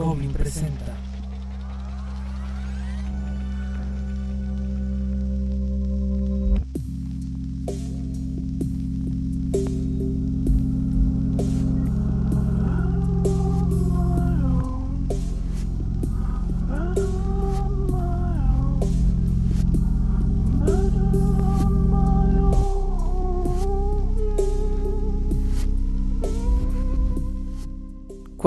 [0.00, 0.99] Goblin presenta.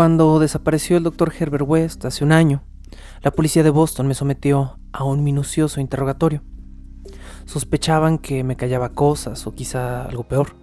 [0.04, 2.62] Cuando desapareció el doctor Herbert West hace un año,
[3.22, 6.44] la policía de Boston me sometió a un minucioso interrogatorio.
[7.46, 10.58] Sospechaban que me callaba cosas o quizá algo peor,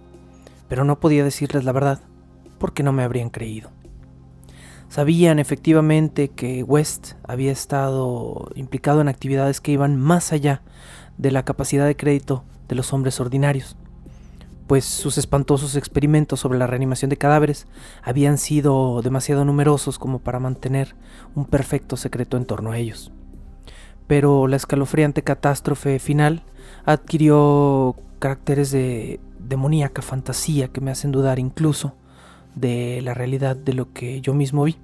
[0.69, 2.01] pero no podía decirles la verdad
[2.59, 3.71] porque no me habrían creído.
[4.89, 10.61] Sabían efectivamente que West había estado implicado en actividades que iban más allá
[11.17, 13.75] de la capacidad de crédito de los hombres ordinarios
[14.71, 17.67] pues sus espantosos experimentos sobre la reanimación de cadáveres
[18.03, 20.95] habían sido demasiado numerosos como para mantener
[21.35, 23.11] un perfecto secreto en torno a ellos.
[24.07, 26.45] Pero la escalofriante catástrofe final
[26.85, 31.97] adquirió caracteres de demoníaca fantasía que me hacen dudar incluso
[32.55, 34.77] de la realidad de lo que yo mismo vi.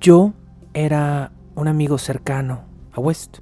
[0.00, 0.32] Yo
[0.72, 3.40] era un amigo cercano a West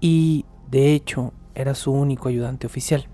[0.00, 3.08] y de hecho era su único ayudante oficial.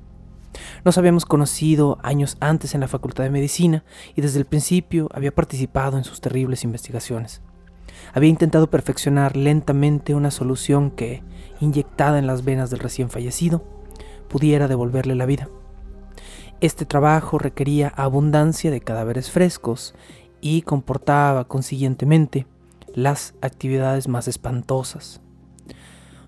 [0.85, 5.35] Nos habíamos conocido años antes en la Facultad de Medicina y desde el principio había
[5.35, 7.43] participado en sus terribles investigaciones.
[8.13, 11.23] Había intentado perfeccionar lentamente una solución que,
[11.61, 13.65] inyectada en las venas del recién fallecido,
[14.29, 15.49] pudiera devolverle la vida.
[16.61, 19.95] Este trabajo requería abundancia de cadáveres frescos
[20.41, 22.47] y comportaba consiguientemente
[22.95, 25.21] las actividades más espantosas.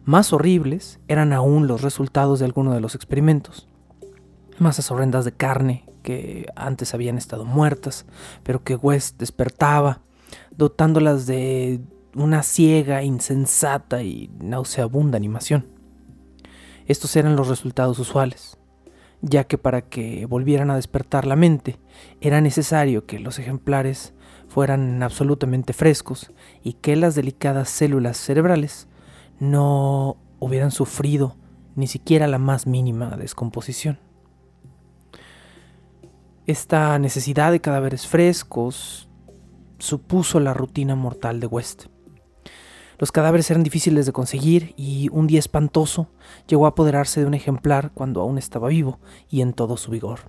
[0.04, 3.68] Más horribles eran aún los resultados de algunos de los experimentos
[4.60, 8.06] masas horrendas de carne que antes habían estado muertas,
[8.42, 10.00] pero que West despertaba,
[10.56, 11.80] dotándolas de
[12.14, 15.66] una ciega, insensata y nauseabunda animación.
[16.86, 18.56] Estos eran los resultados usuales,
[19.20, 21.78] ya que para que volvieran a despertar la mente
[22.20, 24.14] era necesario que los ejemplares
[24.48, 28.86] fueran absolutamente frescos y que las delicadas células cerebrales
[29.40, 31.36] no hubieran sufrido
[31.74, 34.05] ni siquiera la más mínima descomposición.
[36.46, 39.08] Esta necesidad de cadáveres frescos
[39.78, 41.86] supuso la rutina mortal de West.
[42.98, 46.08] Los cadáveres eran difíciles de conseguir y un día espantoso
[46.46, 50.20] llegó a apoderarse de un ejemplar cuando aún estaba vivo y en todo su vigor.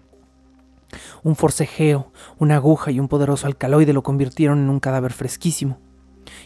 [1.21, 5.77] Un forcejeo, una aguja y un poderoso alcaloide lo convirtieron en un cadáver fresquísimo,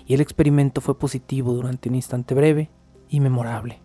[0.06, 2.70] y el experimento fue positivo durante un instante breve
[3.08, 3.80] y memorable.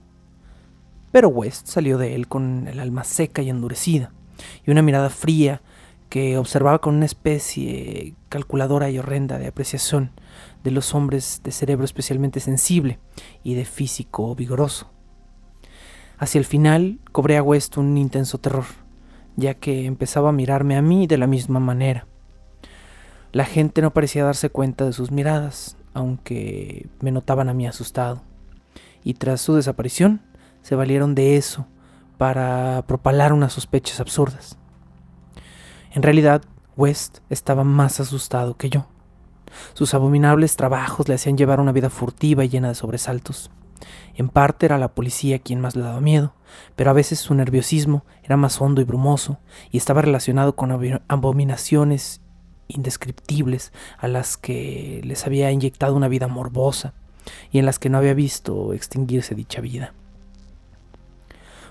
[1.12, 4.12] Pero West salió de él con el alma seca y endurecida,
[4.66, 5.62] y una mirada fría
[6.08, 10.12] que observaba con una especie calculadora y horrenda de apreciación
[10.62, 12.98] de los hombres de cerebro especialmente sensible
[13.42, 14.90] y de físico vigoroso.
[16.18, 18.64] Hacia el final cobré a West un intenso terror,
[19.36, 22.06] ya que empezaba a mirarme a mí de la misma manera.
[23.32, 28.22] La gente no parecía darse cuenta de sus miradas, aunque me notaban a mí asustado,
[29.04, 30.22] y tras su desaparición
[30.62, 31.66] se valieron de eso
[32.16, 34.56] para propalar unas sospechas absurdas.
[35.96, 36.42] En realidad,
[36.76, 38.84] West estaba más asustado que yo.
[39.72, 43.50] Sus abominables trabajos le hacían llevar una vida furtiva y llena de sobresaltos.
[44.14, 46.34] En parte era la policía quien más le daba miedo,
[46.76, 49.38] pero a veces su nerviosismo era más hondo y brumoso
[49.70, 52.20] y estaba relacionado con abominaciones
[52.68, 56.92] indescriptibles a las que les había inyectado una vida morbosa
[57.50, 59.94] y en las que no había visto extinguirse dicha vida.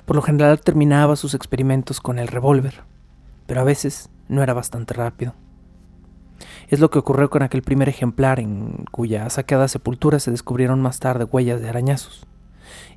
[0.08, 2.82] Por lo general terminaba sus experimentos con el revólver,
[3.46, 5.34] pero a veces no era bastante rápido.
[6.68, 11.00] Es lo que ocurrió con aquel primer ejemplar en cuya saqueada sepultura se descubrieron más
[11.00, 12.26] tarde huellas de arañazos.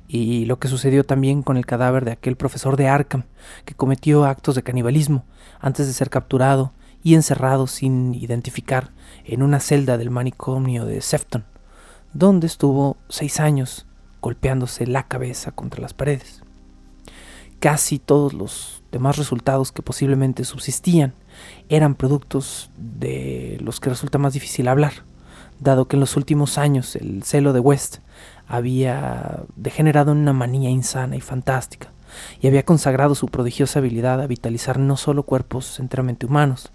[0.07, 3.25] Y lo que sucedió también con el cadáver de aquel profesor de Arkham
[3.65, 5.23] que cometió actos de canibalismo
[5.59, 6.73] antes de ser capturado
[7.03, 8.91] y encerrado sin identificar
[9.23, 11.45] en una celda del manicomio de Sefton,
[12.13, 13.85] donde estuvo seis años
[14.21, 16.43] golpeándose la cabeza contra las paredes.
[17.59, 21.13] Casi todos los demás resultados que posiblemente subsistían
[21.69, 24.93] eran productos de los que resulta más difícil hablar,
[25.59, 27.97] dado que en los últimos años el celo de West
[28.47, 31.91] había degenerado en una manía insana y fantástica,
[32.41, 36.71] y había consagrado su prodigiosa habilidad a vitalizar no solo cuerpos enteramente humanos,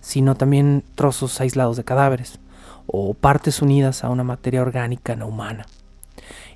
[0.00, 2.38] sino también trozos aislados de cadáveres,
[2.86, 5.66] o partes unidas a una materia orgánica no humana.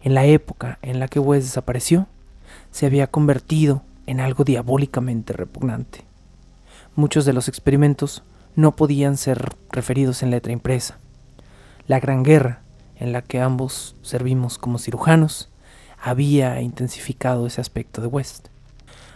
[0.03, 2.06] En la época en la que West desapareció,
[2.71, 6.05] se había convertido en algo diabólicamente repugnante.
[6.95, 8.23] Muchos de los experimentos
[8.55, 10.99] no podían ser referidos en letra impresa.
[11.87, 12.63] La Gran Guerra,
[12.97, 15.49] en la que ambos servimos como cirujanos,
[16.01, 18.49] había intensificado ese aspecto de West.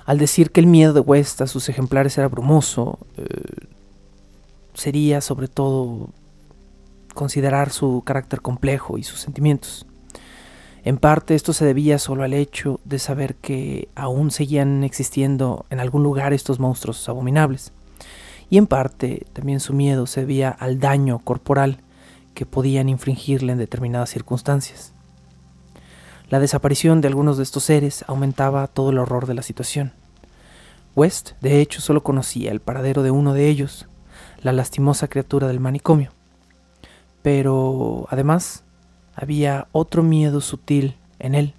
[0.04, 3.66] Al decir que el miedo de West a sus ejemplares era brumoso, eh,
[4.74, 6.10] sería sobre todo
[7.14, 9.86] considerar su carácter complejo y sus sentimientos.
[10.86, 15.80] En parte esto se debía solo al hecho de saber que aún seguían existiendo en
[15.80, 17.72] algún lugar estos monstruos abominables.
[18.50, 21.78] Y en parte también su miedo se debía al daño corporal
[22.34, 24.92] que podían infringirle en determinadas circunstancias.
[26.28, 29.92] La desaparición de algunos de estos seres aumentaba todo el horror de la situación.
[30.94, 33.88] West, de hecho, solo conocía el paradero de uno de ellos,
[34.40, 36.12] la lastimosa criatura del manicomio.
[37.22, 38.62] Pero, además,
[39.16, 41.54] había otro miedo sutil en él,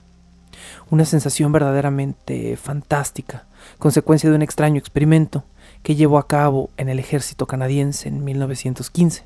[0.89, 3.45] una sensación verdaderamente fantástica,
[3.79, 5.43] consecuencia de un extraño experimento
[5.83, 9.25] que llevó a cabo en el ejército canadiense en 1915.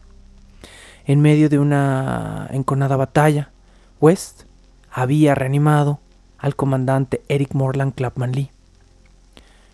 [1.06, 3.52] En medio de una enconada batalla,
[4.00, 4.44] West
[4.92, 6.00] había reanimado
[6.38, 8.52] al comandante Eric Morland Clapman Lee,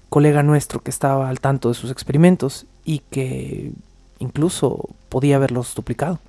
[0.10, 3.72] colega nuestro que estaba al tanto de sus experimentos y que
[4.20, 6.20] incluso podía haberlos duplicado.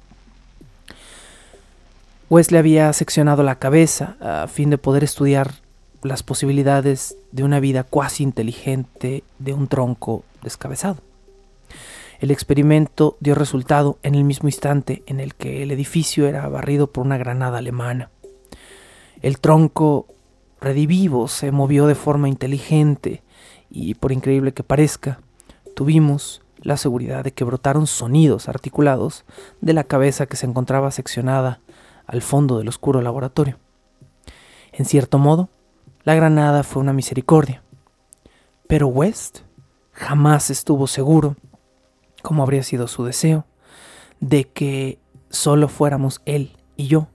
[2.30, 5.54] Wesley había seccionado la cabeza a fin de poder estudiar
[6.02, 10.98] las posibilidades de una vida cuasi inteligente de un tronco descabezado.
[12.20, 16.88] El experimento dio resultado en el mismo instante en el que el edificio era barrido
[16.88, 18.10] por una granada alemana.
[19.22, 20.06] El tronco
[20.60, 23.22] redivivo se movió de forma inteligente
[23.70, 25.20] y, por increíble que parezca,
[25.74, 29.24] tuvimos la seguridad de que brotaron sonidos articulados
[29.62, 31.60] de la cabeza que se encontraba seccionada
[32.08, 33.58] al fondo del oscuro laboratorio.
[34.72, 35.50] En cierto modo,
[36.02, 37.62] la granada fue una misericordia.
[38.66, 39.40] Pero West
[39.92, 41.36] jamás estuvo seguro,
[42.22, 43.44] como habría sido su deseo,
[44.20, 44.98] de que
[45.30, 47.08] solo fuéramos él y yo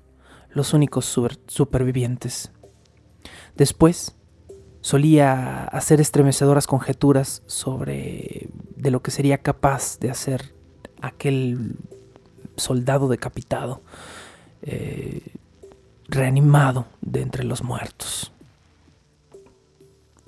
[0.50, 1.06] los únicos
[1.48, 2.52] supervivientes.
[3.56, 4.16] Después,
[4.82, 10.54] solía hacer estremecedoras conjeturas sobre de lo que sería capaz de hacer
[11.02, 11.78] aquel
[12.58, 13.82] soldado decapitado
[14.64, 15.22] eh,
[16.08, 18.32] reanimado de entre los muertos.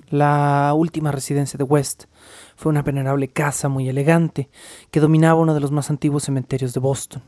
[0.08, 2.04] La última residencia de West
[2.54, 4.48] fue una venerable casa muy elegante
[4.90, 7.22] que dominaba uno de los más antiguos cementerios de Boston.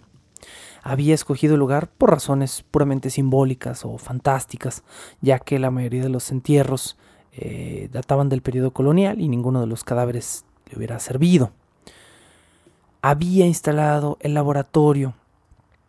[0.82, 4.84] Había escogido el lugar por razones puramente simbólicas o fantásticas,
[5.20, 6.96] ya que la mayoría de los entierros
[7.32, 11.50] eh, databan del periodo colonial y ninguno de los cadáveres le hubiera servido.
[13.02, 15.14] Había instalado el laboratorio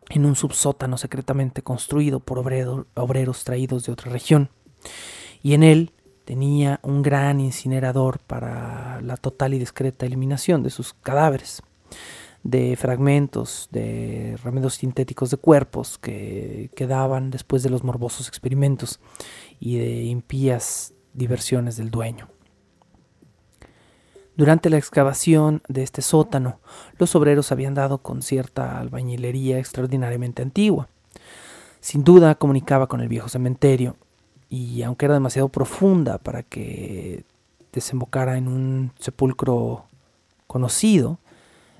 [0.09, 4.49] en un subsótano secretamente construido por obreros traídos de otra región.
[5.41, 5.93] Y en él
[6.25, 11.61] tenía un gran incinerador para la total y discreta eliminación de sus cadáveres,
[12.43, 18.99] de fragmentos, de remedios sintéticos de cuerpos que quedaban después de los morbosos experimentos
[19.59, 22.29] y de impías diversiones del dueño.
[24.39, 26.61] Durante la excavación de este sótano,
[26.97, 30.87] los obreros habían dado con cierta albañilería extraordinariamente antigua.
[31.81, 33.97] Sin duda comunicaba con el viejo cementerio,
[34.49, 37.25] y aunque era demasiado profunda para que
[37.73, 39.83] desembocara en un sepulcro
[40.47, 41.19] conocido,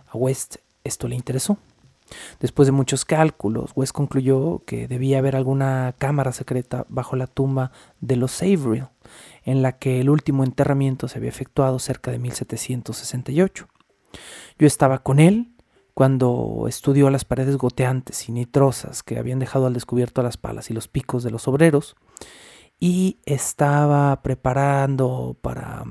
[0.10, 1.58] a West esto le interesó.
[2.42, 7.72] Después de muchos cálculos, West concluyó que debía haber alguna cámara secreta bajo la tumba
[8.02, 8.88] de los Averill,
[9.50, 13.68] en la que el último enterramiento se había efectuado cerca de 1768.
[14.60, 15.56] Yo estaba con él
[15.96, 20.74] cuando estudió las paredes goteantes y nitrosas que habían dejado al descubierto las palas y
[20.76, 21.96] los picos de los obreros
[22.80, 25.84] y estaba preparando para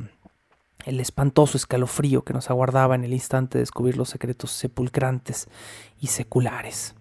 [0.86, 5.48] el espantoso escalofrío que nos aguardaba en el instante de descubrir los secretos sepulcrantes
[5.98, 6.94] y seculares.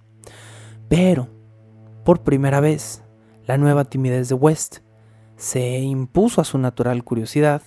[0.90, 1.30] Pero,
[2.04, 3.04] por primera vez,
[3.46, 4.80] la nueva timidez de West
[5.38, 7.62] se impuso a su natural curiosidad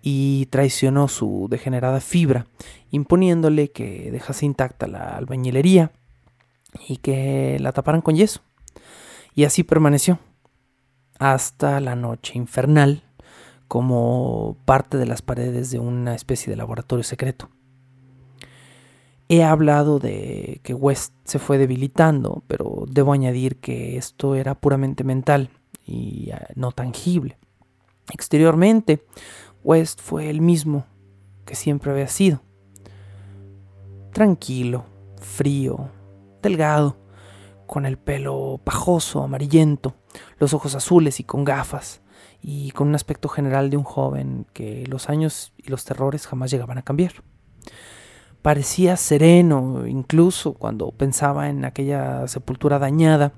[0.00, 2.46] y traicionó su degenerada fibra,
[2.90, 5.92] imponiéndole que dejase intacta la albañilería
[6.88, 8.40] y que la taparan con yeso.
[9.34, 10.18] Y así permaneció,
[11.18, 13.04] hasta la noche infernal,
[13.68, 17.48] como parte de las paredes de una especie de laboratorio secreto.
[19.28, 25.04] He hablado de que West se fue debilitando, pero debo añadir que esto era puramente
[25.04, 25.50] mental
[25.92, 27.38] y eh, no tangible.
[28.12, 29.04] Exteriormente,
[29.62, 30.86] West fue el mismo
[31.44, 32.42] que siempre había sido.
[34.12, 34.84] Tranquilo,
[35.20, 35.90] frío,
[36.42, 36.96] delgado,
[37.66, 39.94] con el pelo pajoso, amarillento,
[40.38, 42.02] los ojos azules y con gafas,
[42.42, 46.50] y con un aspecto general de un joven que los años y los terrores jamás
[46.50, 47.12] llegaban a cambiar.
[48.42, 53.32] Parecía sereno, incluso cuando pensaba en aquella sepultura dañada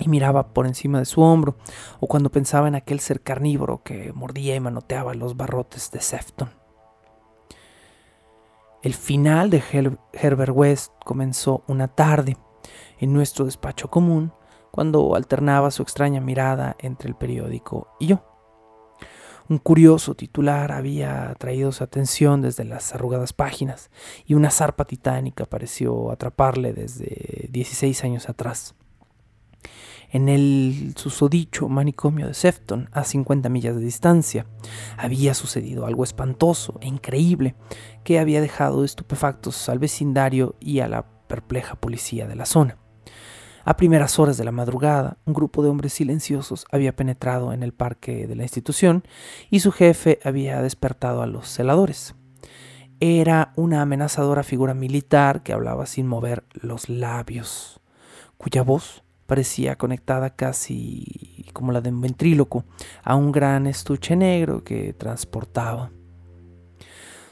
[0.00, 1.56] y miraba por encima de su hombro,
[2.00, 6.50] o cuando pensaba en aquel ser carnívoro que mordía y manoteaba los barrotes de Sefton.
[8.82, 9.62] El final de
[10.14, 12.38] Herbert West comenzó una tarde
[12.98, 14.32] en nuestro despacho común
[14.70, 18.24] cuando alternaba su extraña mirada entre el periódico y yo.
[19.50, 23.90] Un curioso titular había atraído su atención desde las arrugadas páginas
[24.24, 28.76] y una zarpa titánica pareció atraparle desde 16 años atrás.
[30.12, 34.46] En el susodicho manicomio de Sefton, a 50 millas de distancia,
[34.96, 37.54] había sucedido algo espantoso e increíble
[38.02, 42.78] que había dejado estupefactos al vecindario y a la perpleja policía de la zona.
[43.64, 47.72] A primeras horas de la madrugada, un grupo de hombres silenciosos había penetrado en el
[47.72, 49.04] parque de la institución
[49.48, 52.16] y su jefe había despertado a los celadores.
[52.98, 57.80] Era una amenazadora figura militar que hablaba sin mover los labios,
[58.38, 62.64] cuya voz parecía conectada casi como la de un ventríloco
[63.04, 65.92] a un gran estuche negro que transportaba.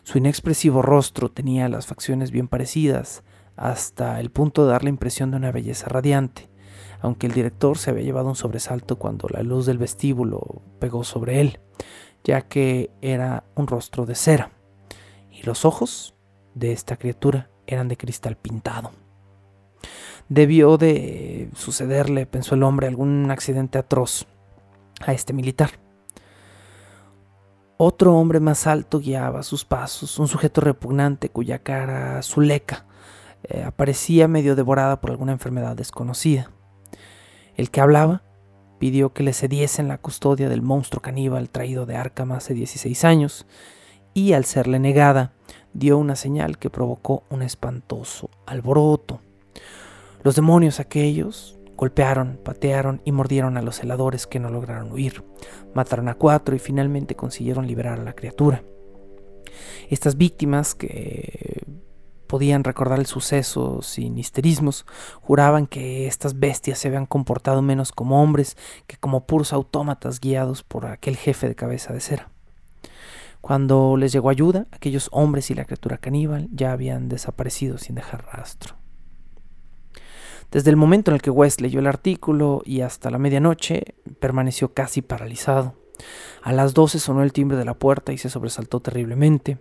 [0.04, 3.24] Su inexpresivo rostro tenía las facciones bien parecidas
[3.56, 6.48] hasta el punto de dar la impresión de una belleza radiante,
[7.00, 11.40] aunque el director se había llevado un sobresalto cuando la luz del vestíbulo pegó sobre
[11.40, 11.58] él,
[12.22, 14.52] ya que era un rostro de cera,
[15.32, 16.14] y los ojos
[16.54, 18.92] de esta criatura eran de cristal pintado.
[20.28, 24.26] Debió de sucederle, pensó el hombre, algún accidente atroz
[25.00, 25.70] a este militar.
[27.76, 32.86] Otro hombre más alto guiaba sus pasos, un sujeto repugnante cuya cara zuleca
[33.44, 36.50] eh, aparecía medio devorada por alguna enfermedad desconocida.
[37.54, 38.22] El que hablaba
[38.78, 43.46] pidió que le cediesen la custodia del monstruo caníbal traído de Arkham hace 16 años,
[44.14, 45.32] y al serle negada,
[45.72, 49.20] dio una señal que provocó un espantoso alboroto.
[50.22, 55.24] Los demonios aquellos golpearon, patearon y mordieron a los heladores que no lograron huir.
[55.74, 58.64] Mataron a cuatro y finalmente consiguieron liberar a la criatura.
[59.88, 61.62] Estas víctimas, que
[62.26, 64.86] podían recordar el suceso sin histerismos,
[65.20, 68.56] juraban que estas bestias se habían comportado menos como hombres
[68.86, 72.30] que como puros autómatas guiados por aquel jefe de cabeza de cera.
[73.40, 78.26] Cuando les llegó ayuda, aquellos hombres y la criatura caníbal ya habían desaparecido sin dejar
[78.26, 78.74] rastro.
[80.50, 84.72] Desde el momento en el que West leyó el artículo y hasta la medianoche permaneció
[84.72, 85.74] casi paralizado.
[86.42, 89.58] A las doce sonó el timbre de la puerta y se sobresaltó terriblemente.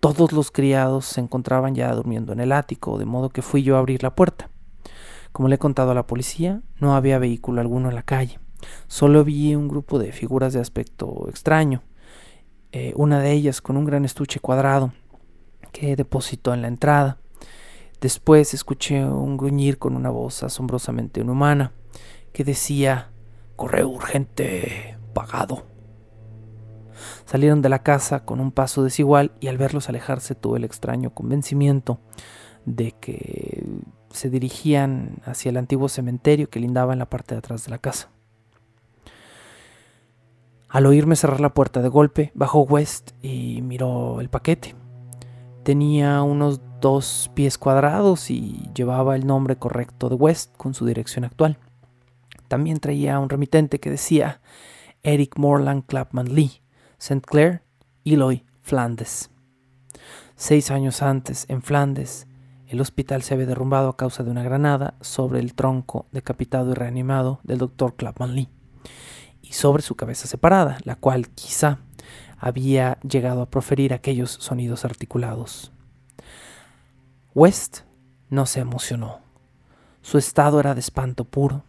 [0.00, 3.76] Todos los criados se encontraban ya durmiendo en el ático, de modo que fui yo
[3.76, 4.50] a abrir la puerta.
[5.32, 8.38] Como le he contado a la policía, no había vehículo alguno en la calle.
[8.88, 11.82] Solo vi un grupo de figuras de aspecto extraño.
[12.72, 14.92] Eh, una de ellas con un gran estuche cuadrado
[15.72, 17.18] que depositó en la entrada.
[18.00, 21.72] Después escuché un gruñir con una voz asombrosamente inhumana
[22.32, 23.10] que decía
[23.56, 25.64] Correo urgente pagado.
[27.24, 31.10] Salieron de la casa con un paso desigual y al verlos alejarse tuve el extraño
[31.14, 32.00] convencimiento
[32.66, 33.64] de que
[34.10, 37.78] se dirigían hacia el antiguo cementerio que lindaba en la parte de atrás de la
[37.78, 38.10] casa.
[40.68, 44.74] Al oírme cerrar la puerta de golpe, bajó West y miró el paquete.
[45.62, 51.24] Tenía unos dos pies cuadrados y llevaba el nombre correcto de West con su dirección
[51.24, 51.58] actual.
[52.46, 54.40] También traía un remitente que decía
[55.02, 56.62] Eric Morland Clapman Lee,
[57.00, 57.26] St.
[57.26, 57.64] Clair,
[58.04, 59.30] Eloy, Flandes.
[60.36, 62.28] Seis años antes, en Flandes,
[62.68, 66.74] el hospital se había derrumbado a causa de una granada sobre el tronco decapitado y
[66.74, 68.48] reanimado del doctor Clapman Lee
[69.42, 71.80] y sobre su cabeza separada, la cual quizá
[72.38, 75.72] había llegado a proferir aquellos sonidos articulados.
[77.36, 77.80] West
[78.30, 79.20] no se emocionó.
[80.00, 81.64] Su estado era de espanto puro.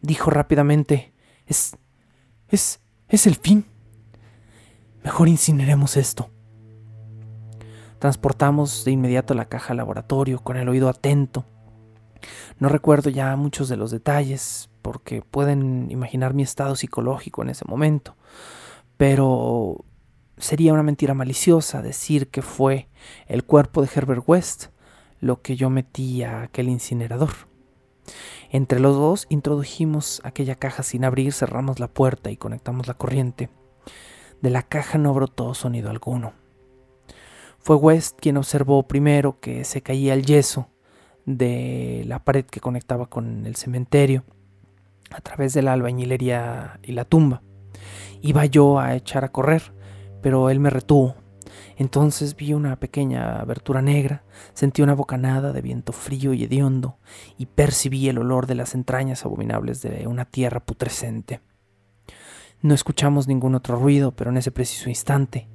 [0.00, 1.12] Dijo rápidamente,
[1.46, 1.76] es...
[2.48, 2.80] es...
[3.08, 3.66] es el fin.
[5.04, 6.30] Mejor incineremos esto.
[7.98, 11.44] Transportamos de inmediato la caja al laboratorio con el oído atento.
[12.58, 17.66] No recuerdo ya muchos de los detalles porque pueden imaginar mi estado psicológico en ese
[17.66, 18.16] momento,
[18.96, 19.84] pero
[20.38, 22.88] sería una mentira maliciosa decir que fue
[23.26, 24.71] el cuerpo de Herbert West
[25.22, 27.30] lo que yo metí a aquel incinerador.
[28.50, 33.48] Entre los dos introdujimos aquella caja sin abrir, cerramos la puerta y conectamos la corriente.
[34.42, 36.32] De la caja no brotó sonido alguno.
[37.60, 40.68] Fue West quien observó primero que se caía el yeso
[41.24, 44.24] de la pared que conectaba con el cementerio
[45.12, 47.42] a través de la albañilería y la tumba.
[48.20, 49.72] Iba yo a echar a correr,
[50.20, 51.14] pero él me retuvo.
[51.76, 54.24] Entonces vi una pequeña abertura negra,
[54.54, 56.98] sentí una bocanada de viento frío y hediondo,
[57.38, 61.40] y percibí el olor de las entrañas abominables de una tierra putrescente.
[62.60, 65.48] No escuchamos ningún otro ruido, pero en ese preciso instante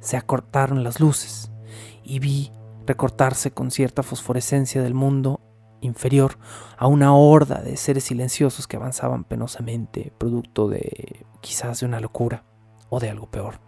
[0.00, 1.52] se acortaron las luces
[2.02, 2.52] y vi
[2.86, 5.40] recortarse con cierta fosforescencia del mundo
[5.80, 6.38] inferior
[6.76, 12.44] a una horda de seres silenciosos que avanzaban penosamente, producto de quizás de una locura
[12.88, 13.67] o de algo peor.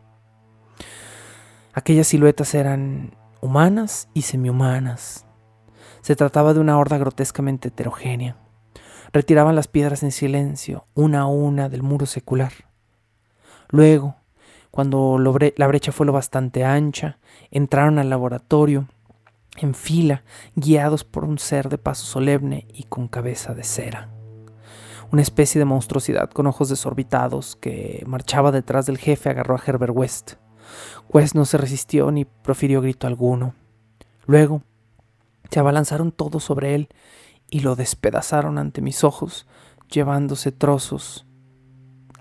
[1.72, 5.26] Aquellas siluetas eran humanas y semihumanas.
[6.00, 8.36] Se trataba de una horda grotescamente heterogénea.
[9.12, 12.52] Retiraban las piedras en silencio, una a una, del muro secular.
[13.68, 14.16] Luego,
[14.70, 17.18] cuando la brecha fue lo bastante ancha,
[17.50, 18.88] entraron al laboratorio
[19.56, 20.24] en fila,
[20.54, 24.08] guiados por un ser de paso solemne y con cabeza de cera.
[25.12, 29.92] Una especie de monstruosidad con ojos desorbitados que marchaba detrás del jefe agarró a Herbert
[29.94, 30.34] West.
[31.08, 33.54] West no se resistió ni profirió grito alguno.
[34.26, 34.62] Luego
[35.50, 36.88] se abalanzaron todos sobre él
[37.50, 39.46] y lo despedazaron ante mis ojos,
[39.90, 41.26] llevándose trozos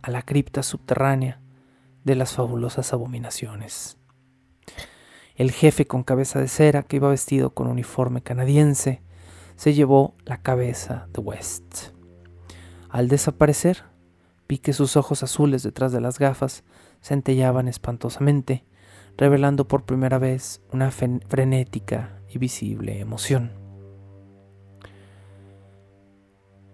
[0.01, 1.39] a la cripta subterránea
[2.03, 3.97] de las fabulosas abominaciones.
[5.35, 9.01] El jefe con cabeza de cera, que iba vestido con uniforme canadiense,
[9.55, 11.91] se llevó la cabeza de West.
[12.89, 13.83] Al desaparecer,
[14.47, 16.63] vi que sus ojos azules detrás de las gafas
[17.01, 18.65] centellaban espantosamente,
[19.17, 23.51] revelando por primera vez una frenética y visible emoción.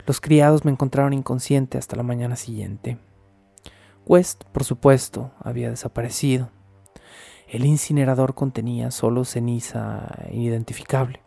[0.06, 3.00] Los criados me encontraron inconsciente hasta la mañana siguiente.
[4.06, 6.52] West, por supuesto, había desaparecido.
[7.48, 11.22] El incinerador contenía solo ceniza inidentificable.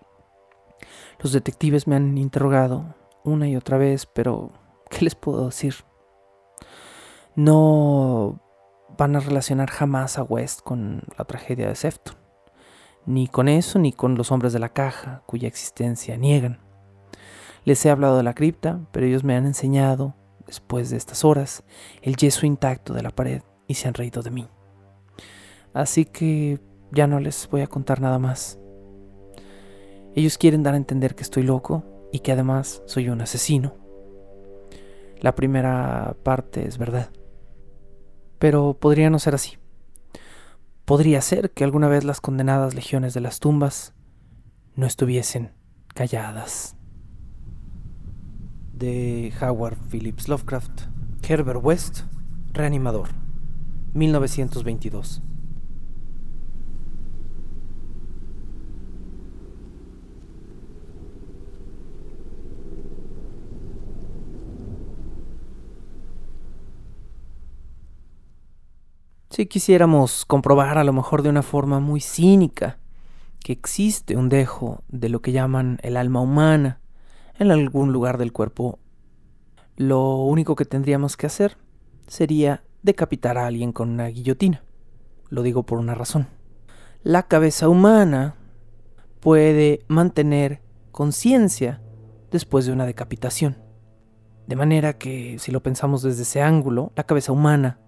[1.20, 4.52] Los detectives me han interrogado una y otra vez, pero
[4.90, 5.74] ¿qué les puedo decir?
[7.34, 8.40] No
[8.98, 12.16] van a relacionar jamás a West con la tragedia de Sefton.
[13.06, 16.58] Ni con eso, ni con los hombres de la caja, cuya existencia niegan.
[17.64, 20.14] Les he hablado de la cripta, pero ellos me han enseñado,
[20.46, 21.62] después de estas horas,
[22.02, 24.48] el yeso intacto de la pared y se han reído de mí.
[25.72, 28.58] Así que ya no les voy a contar nada más.
[30.14, 33.74] Ellos quieren dar a entender que estoy loco y que además soy un asesino.
[35.20, 37.10] La primera parte es verdad.
[38.38, 39.58] Pero podría no ser así.
[40.84, 43.94] Podría ser que alguna vez las condenadas legiones de las tumbas
[44.74, 45.52] no estuviesen
[45.94, 46.76] calladas.
[48.72, 50.82] De Howard Phillips Lovecraft,
[51.28, 52.02] Herbert West,
[52.52, 53.08] Reanimador,
[53.94, 55.22] 1922.
[69.38, 72.80] Si quisiéramos comprobar a lo mejor de una forma muy cínica
[73.38, 76.80] que existe un dejo de lo que llaman el alma humana
[77.38, 78.80] en algún lugar del cuerpo,
[79.76, 81.56] lo único que tendríamos que hacer
[82.08, 84.64] sería decapitar a alguien con una guillotina.
[85.28, 86.26] Lo digo por una razón.
[87.04, 88.34] La cabeza humana
[89.20, 91.80] puede mantener conciencia
[92.32, 93.56] después de una decapitación.
[94.48, 97.78] De manera que, si lo pensamos desde ese ángulo, la cabeza humana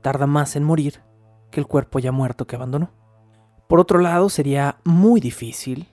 [0.00, 1.02] tarda más en morir
[1.50, 2.90] que el cuerpo ya muerto que abandonó.
[3.68, 5.88] Por otro lado, sería muy difícil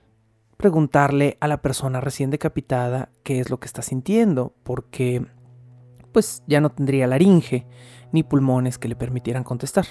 [0.58, 5.26] preguntarle a la persona recién decapitada qué es lo que está sintiendo, porque
[6.12, 7.68] pues ya no tendría laringe
[8.12, 9.86] ni pulmones que le permitieran contestar.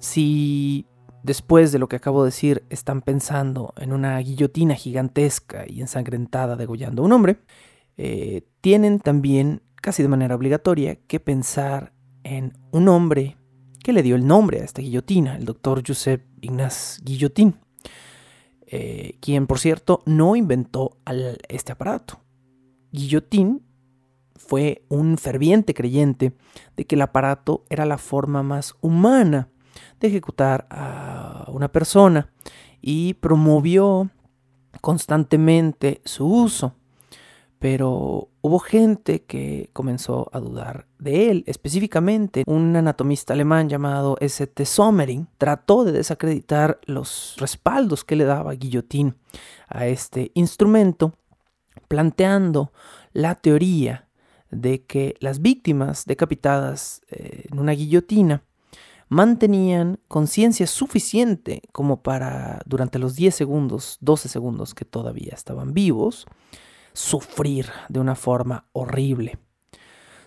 [0.00, 0.86] Si
[1.22, 6.56] después de lo que acabo de decir están pensando en una guillotina gigantesca y ensangrentada
[6.56, 7.38] degollando a un hombre,
[7.96, 11.92] eh, tienen también, casi de manera obligatoria, que pensar
[12.24, 13.36] en un hombre
[13.84, 17.54] que le dio el nombre a esta guillotina, el doctor Joseph Ignaz Guillotín,
[18.66, 20.98] eh, quien por cierto no inventó
[21.48, 22.20] este aparato.
[22.90, 23.62] Guillotín
[24.34, 26.32] fue un ferviente creyente
[26.76, 29.50] de que el aparato era la forma más humana
[30.00, 32.32] de ejecutar a una persona
[32.80, 34.10] y promovió
[34.80, 36.74] constantemente su uso
[37.64, 41.44] pero hubo gente que comenzó a dudar de él.
[41.46, 44.66] Específicamente, un anatomista alemán llamado S.T.
[44.66, 49.16] Sommering trató de desacreditar los respaldos que le daba Guillotín
[49.66, 51.14] a este instrumento,
[51.88, 52.70] planteando
[53.14, 54.10] la teoría
[54.50, 58.42] de que las víctimas decapitadas eh, en una guillotina
[59.08, 66.26] mantenían conciencia suficiente como para, durante los 10 segundos, 12 segundos que todavía estaban vivos,
[66.94, 69.38] sufrir de una forma horrible.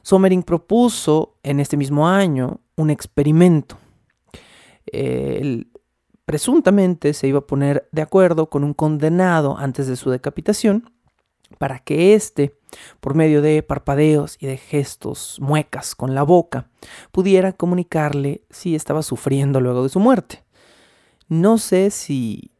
[0.04, 3.78] Sommering propuso en este mismo año un experimento.
[4.86, 5.72] Él
[6.26, 10.92] presuntamente se iba a poner de acuerdo con un condenado antes de su decapitación
[11.58, 12.58] para que éste,
[13.00, 16.70] por medio de parpadeos y de gestos, muecas con la boca,
[17.12, 20.44] pudiera comunicarle si estaba sufriendo luego de su muerte.
[21.30, 22.52] No sé si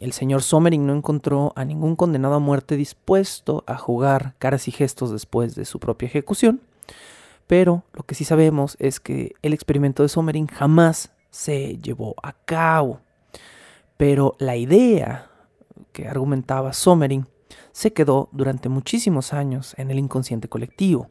[0.00, 4.70] el señor Sommering no encontró a ningún condenado a muerte dispuesto a jugar caras y
[4.70, 6.60] gestos después de su propia ejecución,
[7.46, 12.32] pero lo que sí sabemos es que el experimento de Sommering jamás se llevó a
[12.32, 13.00] cabo.
[13.96, 15.30] Pero la idea
[15.92, 17.26] que argumentaba Sommering
[17.72, 21.08] se quedó durante muchísimos años en el inconsciente colectivo.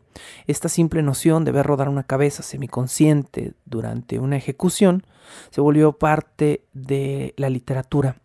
[0.47, 5.05] Esta simple noción de ver rodar una cabeza semiconsciente durante una ejecución
[5.51, 8.21] se volvió parte de la literatura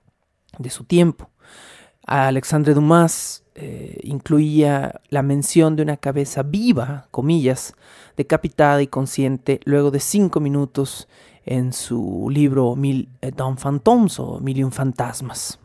[0.59, 1.31] de su tiempo.
[2.07, 7.75] Alexandre Dumas eh, incluía la mención de una cabeza viva, comillas,
[8.17, 11.09] decapitada y consciente luego de cinco minutos
[11.45, 15.59] en su libro Mil eh, Don Phantoms o Mil Fantasmas.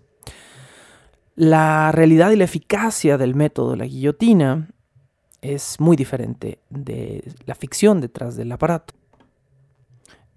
[1.39, 4.71] La realidad y la eficacia del método de la guillotina
[5.39, 8.93] es muy diferente de la ficción detrás del aparato.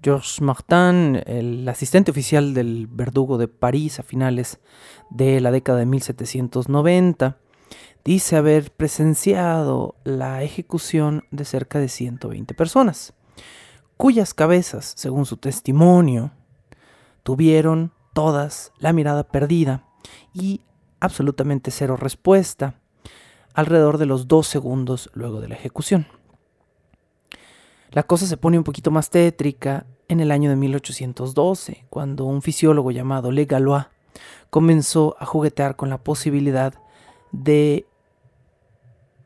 [0.00, 4.60] Georges Martin, el asistente oficial del verdugo de París a finales
[5.10, 7.36] de la década de 1790,
[8.04, 13.12] dice haber presenciado la ejecución de cerca de 120 personas,
[13.96, 16.30] cuyas cabezas, según su testimonio,
[17.24, 19.84] tuvieron todas la mirada perdida
[20.32, 20.60] y
[21.02, 22.74] absolutamente cero respuesta
[23.54, 26.06] alrededor de los dos segundos luego de la ejecución.
[27.90, 32.40] La cosa se pone un poquito más tétrica en el año de 1812, cuando un
[32.40, 33.86] fisiólogo llamado Le Galois
[34.48, 36.72] comenzó a juguetear con la posibilidad
[37.32, 37.84] de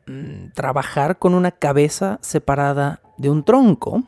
[0.07, 4.03] mm, trabajar con una cabeza separada de un tronco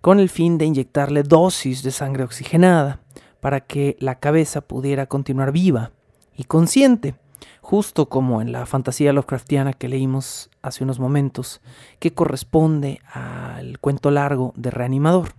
[0.00, 3.00] con el fin de inyectarle dosis de sangre oxigenada
[3.40, 5.92] para que la cabeza pudiera continuar viva
[6.40, 7.16] y consciente,
[7.60, 11.60] justo como en la fantasía Lovecraftiana que leímos hace unos momentos,
[11.98, 15.34] que corresponde al cuento largo de Reanimador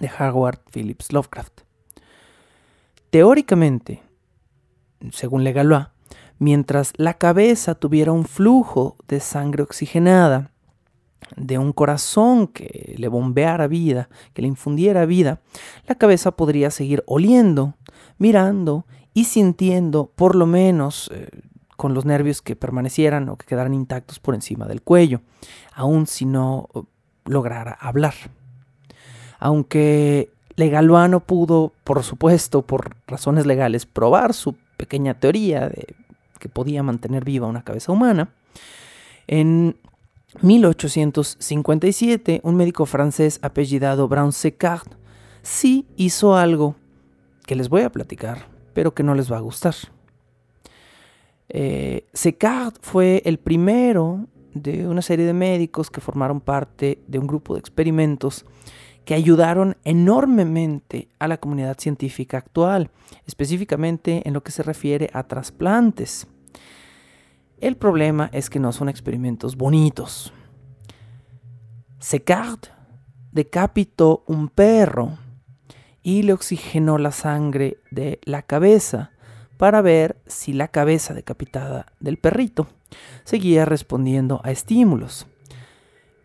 [0.00, 1.60] de Howard Phillips Lovecraft.
[3.10, 4.02] Teóricamente,
[5.12, 5.86] según Legalois,
[6.40, 10.50] mientras la cabeza tuviera un flujo de sangre oxigenada,
[11.36, 15.42] de un corazón que le bombeara vida, que le infundiera vida,
[15.86, 17.74] la cabeza podría seguir oliendo,
[18.18, 21.28] mirando y sintiendo por lo menos eh,
[21.76, 25.22] con los nervios que permanecieran o que quedaran intactos por encima del cuello,
[25.72, 26.80] aun si no eh,
[27.24, 28.14] lograra hablar.
[29.38, 35.94] Aunque Legalois no pudo, por supuesto, por razones legales, probar su pequeña teoría de
[36.38, 38.34] que podía mantener viva una cabeza humana,
[39.26, 39.76] en
[40.42, 44.88] 1857 un médico francés apellidado Brown Secard
[45.42, 46.74] sí hizo algo
[47.46, 49.74] que les voy a platicar pero que no les va a gustar.
[51.48, 52.06] Eh,
[52.80, 57.60] fue el primero de una serie de médicos que formaron parte de un grupo de
[57.60, 58.44] experimentos
[59.04, 62.90] que ayudaron enormemente a la comunidad científica actual,
[63.26, 66.26] específicamente en lo que se refiere a trasplantes.
[67.60, 70.32] El problema es que no son experimentos bonitos.
[71.98, 72.60] Secard
[73.32, 75.18] decapitó un perro
[76.04, 79.10] y le oxigenó la sangre de la cabeza
[79.56, 82.68] para ver si la cabeza decapitada del perrito
[83.24, 85.26] seguía respondiendo a estímulos.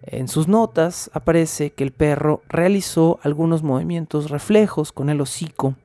[0.04, 5.76] En sus notas aparece que el perro realizó algunos movimientos reflejos con el hocico,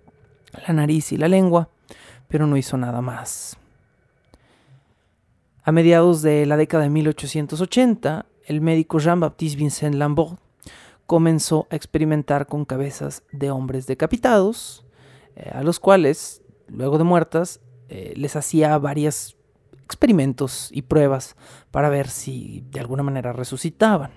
[0.67, 1.69] la nariz y la lengua,
[2.29, 3.57] pero no hizo nada más.
[5.63, 10.39] A mediados de la década de 1880, el médico Jean-Baptiste Vincent Lambert
[11.07, 14.85] comenzó a experimentar con cabezas de hombres decapitados,
[15.37, 19.37] eh, a los cuales, luego de muertas, eh, les hacía varios
[19.85, 21.37] experimentos y pruebas
[21.71, 24.13] para ver si de alguna manera resucitaban.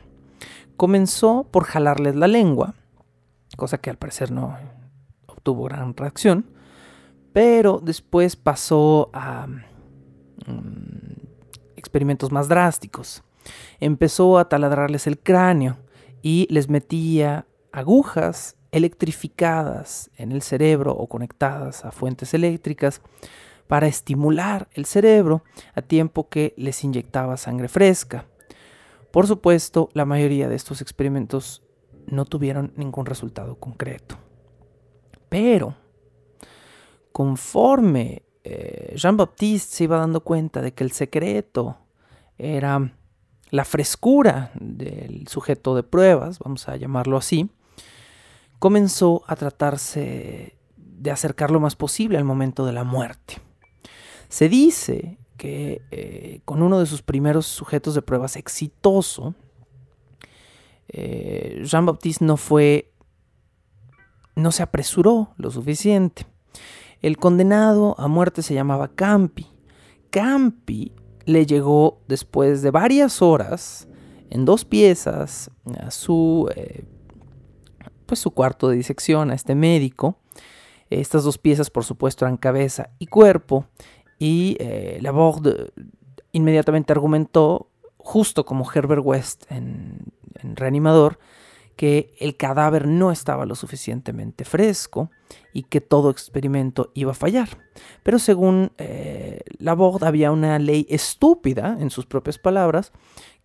[0.77, 2.75] Comenzó por jalarles la lengua,
[3.57, 4.57] cosa que al parecer no
[5.25, 6.45] obtuvo gran reacción,
[7.33, 9.65] pero después pasó a mm,
[11.75, 13.23] experimentos más drásticos.
[13.79, 15.77] Empezó a taladrarles el cráneo
[16.21, 23.01] y les metía agujas electrificadas en el cerebro o conectadas a fuentes eléctricas
[23.67, 25.43] para estimular el cerebro
[25.75, 28.25] a tiempo que les inyectaba sangre fresca.
[29.11, 31.63] Por supuesto, la mayoría de estos experimentos
[32.07, 34.17] no tuvieron ningún resultado concreto.
[35.29, 35.75] Pero,
[37.11, 41.77] conforme eh, Jean-Baptiste se iba dando cuenta de que el secreto
[42.37, 42.93] era
[43.49, 47.49] la frescura del sujeto de pruebas, vamos a llamarlo así,
[48.59, 53.35] comenzó a tratarse de acercar lo más posible al momento de la muerte.
[54.29, 59.35] Se dice que eh, con uno de sus primeros sujetos de pruebas exitoso,
[60.89, 62.91] eh, Jean-Baptiste no fue,
[64.35, 66.25] no se apresuró lo suficiente.
[67.01, 69.47] El condenado a muerte se llamaba Campi.
[70.09, 70.93] Campi
[71.27, 73.87] le llegó después de varias horas
[74.29, 76.85] en dos piezas a su, eh,
[78.05, 80.17] pues su cuarto de disección, a este médico.
[80.89, 83.65] Estas dos piezas, por supuesto, eran cabeza y cuerpo.
[84.17, 85.73] Y eh, Laborde
[86.31, 90.13] inmediatamente argumentó, justo como Herbert West en,
[90.55, 91.19] Reanimador,
[91.77, 95.11] que el cadáver no estaba lo suficientemente fresco
[95.53, 97.49] y que todo experimento iba a fallar.
[98.03, 102.91] Pero según eh, Laborde había una ley estúpida, en sus propias palabras,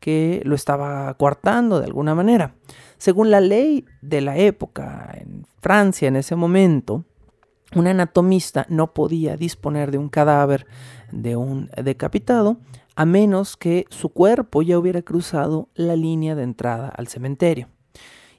[0.00, 2.54] que lo estaba coartando de alguna manera.
[2.96, 7.04] Según la ley de la época en Francia en ese momento,
[7.76, 10.66] un anatomista no podía disponer de un cadáver
[11.10, 12.58] de un decapitado
[12.96, 17.68] a menos que su cuerpo ya hubiera cruzado la línea de entrada al cementerio.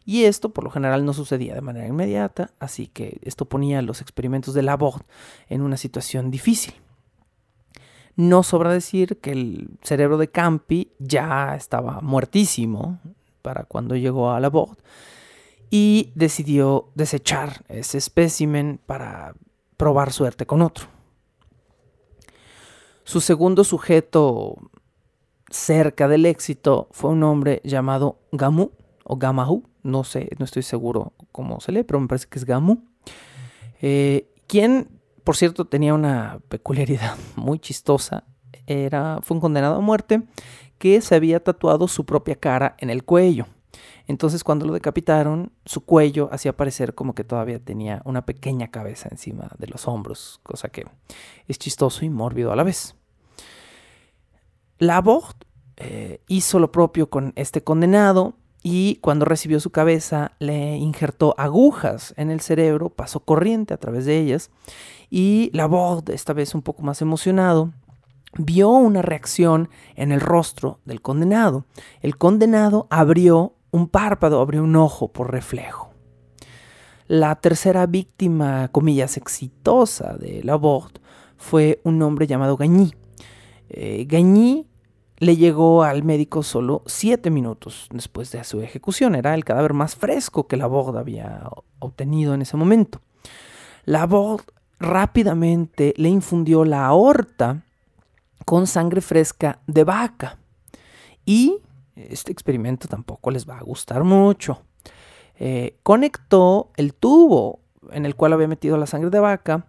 [0.06, 4.02] Y esto por lo general no sucedía de manera inmediata, así que esto ponía los
[4.02, 5.06] experimentos de Laborde
[5.48, 6.74] en una situación difícil.
[8.16, 13.00] No sobra decir que el cerebro de Campi ya estaba muertísimo
[13.42, 14.82] para cuando llegó a Laborde
[15.72, 19.34] y decidió desechar ese espécimen para
[19.78, 20.86] probar suerte con otro.
[23.04, 24.58] Su segundo sujeto
[25.50, 28.72] cerca del éxito fue un hombre llamado Gamu
[29.04, 32.46] o Gamahu, no sé, no estoy seguro cómo se lee, pero me parece que es
[32.46, 32.84] Gamu,
[33.82, 34.88] eh, quien,
[35.24, 38.24] por cierto, tenía una peculiaridad muy chistosa.
[38.66, 40.24] Era, fue un condenado a muerte
[40.78, 43.46] que se había tatuado su propia cara en el cuello.
[44.08, 49.10] Entonces cuando lo decapitaron, su cuello hacía parecer como que todavía tenía una pequeña cabeza
[49.12, 50.86] encima de los hombros, cosa que
[51.48, 52.96] es chistoso y mórbido a la vez.
[54.78, 55.46] Laborde
[55.78, 62.14] eh, hizo lo propio con este condenado y cuando recibió su cabeza le injertó agujas
[62.18, 64.50] en el cerebro, pasó corriente a través de ellas
[65.10, 67.74] y Laborde, esta vez un poco más emocionado,
[68.38, 71.66] vio una reacción en el rostro del condenado.
[72.02, 75.92] El condenado abrió un párpado, abrió un ojo por reflejo.
[77.08, 81.02] La tercera víctima, comillas, exitosa de Laborde
[81.38, 82.94] fue un hombre llamado Gagny.
[83.70, 84.06] Eh,
[85.24, 89.16] le llegó al médico solo siete minutos después de su ejecución.
[89.16, 93.02] Era el cadáver más fresco que Laborde había obtenido en ese momento.
[93.86, 94.44] Laborde
[94.80, 97.64] rápidamente le infundió la aorta
[98.46, 100.38] con sangre fresca de vaca
[101.26, 101.60] y
[101.96, 104.62] este experimento tampoco les va a gustar mucho.
[105.36, 109.68] Eh, conectó el tubo en el cual había metido la sangre de vaca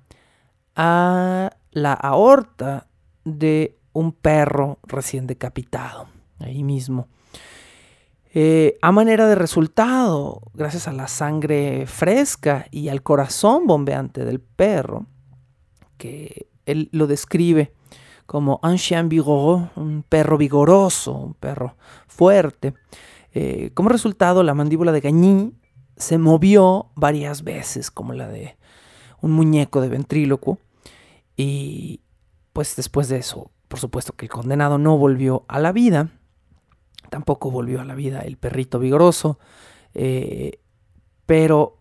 [0.75, 2.89] a la aorta
[3.25, 6.09] de un perro recién decapitado,
[6.41, 7.09] ahí mismo.
[8.35, 14.41] Eh, a manera de resultado, gracias a la sangre fresca y al corazón bombeante del
[14.41, 15.07] perro,
[15.97, 17.73] que él lo describe
[18.27, 19.09] como un chien
[19.77, 21.77] un perro vigoroso, un perro
[22.09, 22.75] fuerte.
[23.33, 25.53] Eh, como resultado, la mandíbula de Gagny
[25.97, 28.57] se movió varias veces, como la de
[29.21, 30.59] un muñeco de ventrílocuo.
[31.37, 32.01] Y
[32.53, 36.11] pues después de eso, por supuesto que el condenado no volvió a la vida.
[37.11, 39.41] Tampoco volvió a la vida el perrito vigoroso.
[39.95, 40.61] Eh,
[41.27, 41.81] pero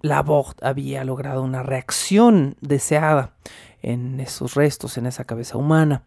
[0.00, 3.34] Laborde había logrado una reacción deseada
[3.82, 6.04] en esos restos, en esa cabeza humana,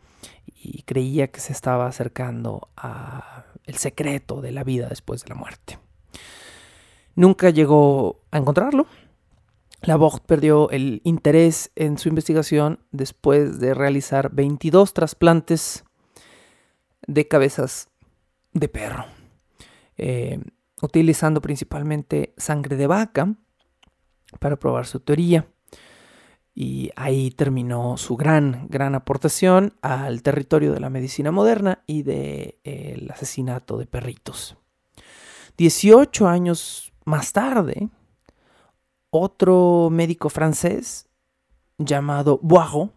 [0.48, 5.36] y creía que se estaba acercando a el secreto de la vida después de la
[5.36, 5.78] muerte.
[7.16, 8.88] Nunca llegó a encontrarlo.
[9.84, 15.84] Laborde perdió el interés en su investigación después de realizar 22 trasplantes
[17.06, 17.90] de cabezas
[18.54, 19.06] de perro,
[19.98, 20.40] eh,
[20.82, 23.36] utilizando principalmente sangre de vaca
[24.40, 25.48] para probar su teoría.
[26.56, 32.56] Y ahí terminó su gran, gran aportación al territorio de la medicina moderna y del
[32.64, 34.56] de, asesinato de perritos.
[35.58, 37.90] 18 años más tarde,
[39.14, 41.08] otro médico francés
[41.78, 42.92] llamado Boireau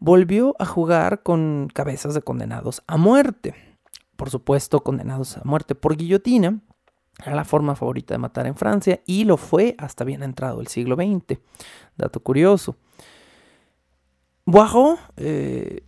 [0.00, 3.54] volvió a jugar con cabezas de condenados a muerte.
[4.16, 6.60] Por supuesto, condenados a muerte por guillotina.
[7.24, 10.66] Era la forma favorita de matar en Francia y lo fue hasta bien entrado el
[10.66, 11.38] siglo XX.
[11.96, 12.76] Dato curioso.
[14.44, 15.84] Boireau eh,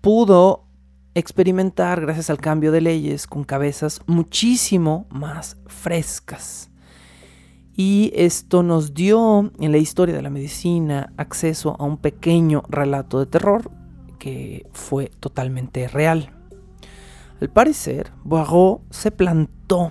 [0.00, 0.68] pudo
[1.14, 6.71] experimentar, gracias al cambio de leyes, con cabezas muchísimo más frescas.
[7.74, 13.18] Y esto nos dio en la historia de la medicina acceso a un pequeño relato
[13.18, 13.70] de terror
[14.18, 16.32] que fue totalmente real.
[17.40, 19.90] Al parecer, Boireau se plantó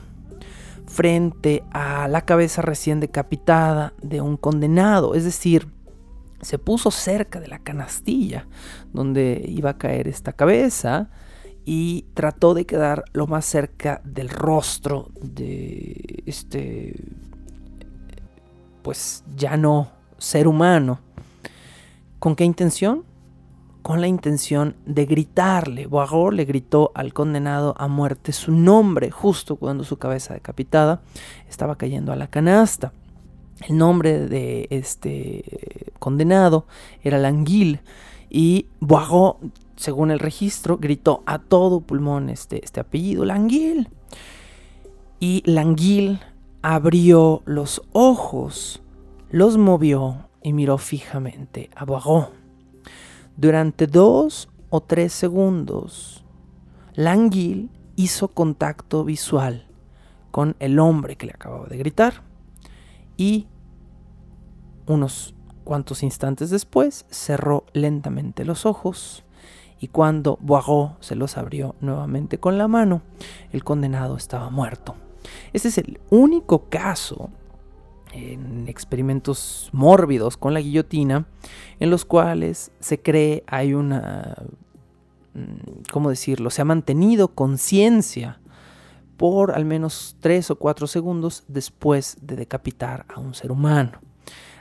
[0.86, 5.68] frente a la cabeza recién decapitada de un condenado, es decir,
[6.42, 8.48] se puso cerca de la canastilla
[8.94, 11.10] donde iba a caer esta cabeza
[11.66, 16.96] y trató de quedar lo más cerca del rostro de este
[18.82, 21.00] pues ya no ser humano.
[22.20, 23.04] ¿Con qué intención?
[23.82, 25.88] Con la intención de gritarle.
[25.88, 31.02] Boireau le gritó al condenado a muerte su nombre justo cuando su cabeza decapitada
[31.50, 32.94] estaba cayendo a la canasta.
[33.68, 36.66] El nombre de este condenado
[37.04, 37.82] era Languille
[38.30, 39.38] y Boireau,
[39.76, 43.88] según el registro, gritó a todo pulmón este, este apellido, Languille.
[45.20, 46.20] Y Languille
[46.62, 48.82] abrió los ojos,
[49.30, 52.30] los movió y miró fijamente a Boireau.
[53.36, 56.24] Durante dos o tres segundos,
[56.94, 59.68] Languille hizo contacto visual
[60.32, 62.24] con el hombre que le acababa de gritar
[63.18, 63.48] y
[64.88, 69.24] unos cuantos instantes después cerró lentamente los ojos
[69.80, 73.02] y cuando Boireau se los abrió nuevamente con la mano,
[73.52, 74.96] el condenado estaba muerto.
[75.54, 77.30] Este es el único caso
[78.14, 81.28] en experimentos mórbidos con la guillotina
[81.80, 84.36] en los cuales se cree hay una,
[85.34, 86.50] mm, ¿cómo decirlo?
[86.50, 88.40] Se ha mantenido conciencia
[89.18, 94.00] por al menos 3 o 4 segundos después de decapitar a un ser humano.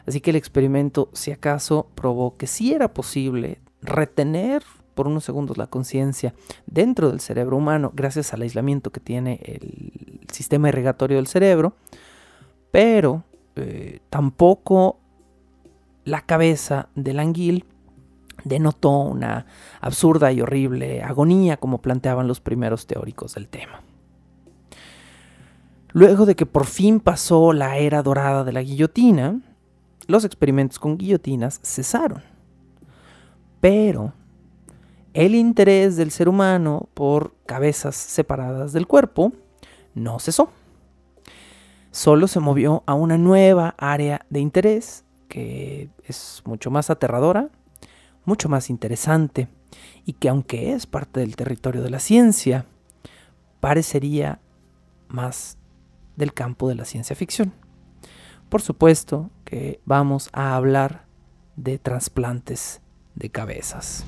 [0.07, 4.63] Así que el experimento, si acaso, probó que sí era posible retener
[4.95, 6.35] por unos segundos la conciencia
[6.67, 11.75] dentro del cerebro humano gracias al aislamiento que tiene el sistema irrigatorio del cerebro,
[12.71, 13.25] pero
[13.57, 14.99] eh, tampoco
[16.05, 17.65] la cabeza del anguil
[18.45, 19.47] denotó una
[19.81, 23.83] absurda y horrible agonía como planteaban los primeros teóricos del tema.
[25.93, 29.41] Luego de que por fin pasó la era dorada de la guillotina,
[30.07, 32.23] los experimentos con guillotinas cesaron.
[33.61, 34.13] Pero
[35.13, 39.33] el interés del ser humano por cabezas separadas del cuerpo
[39.95, 40.51] no cesó.
[41.91, 47.49] Solo se movió a una nueva área de interés que es mucho más aterradora,
[48.25, 49.49] mucho más interesante
[50.05, 52.67] y que aunque es parte del territorio de la ciencia,
[53.61, 54.41] parecería
[55.09, 55.57] más
[56.17, 57.53] del campo de la ciencia ficción.
[58.49, 61.07] Por supuesto que vamos a hablar
[61.57, 62.81] de trasplantes
[63.15, 64.05] de cabezas.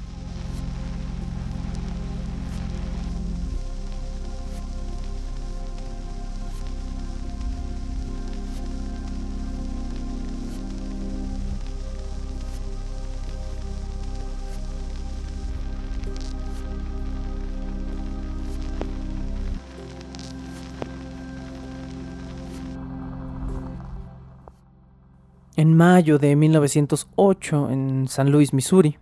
[25.55, 28.97] En mayo de 1908, en San Luis, Missouri,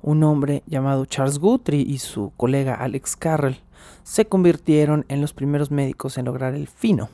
[0.00, 3.60] un hombre llamado Charles Guthrie y su colega Alex Carrel
[4.02, 7.10] se convirtieron en los primeros médicos en lograr el fino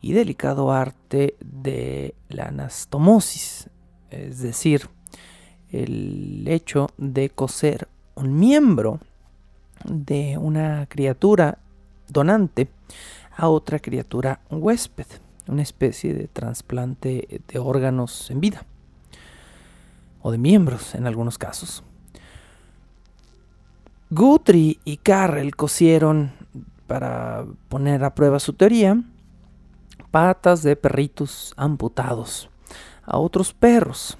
[0.00, 3.68] y delicado arte de la anastomosis,
[4.10, 4.88] es decir,
[5.68, 9.00] el hecho de coser un miembro
[9.84, 11.58] de una criatura
[12.08, 12.68] donante
[13.36, 15.06] a otra criatura huésped
[15.46, 18.64] una especie de trasplante de órganos en vida
[20.22, 21.82] o de miembros en algunos casos.
[24.10, 26.32] Guthrie y Carrel cosieron,
[26.86, 29.02] para poner a prueba su teoría,
[30.10, 32.48] patas de perritos amputados
[33.04, 34.16] a otros perros.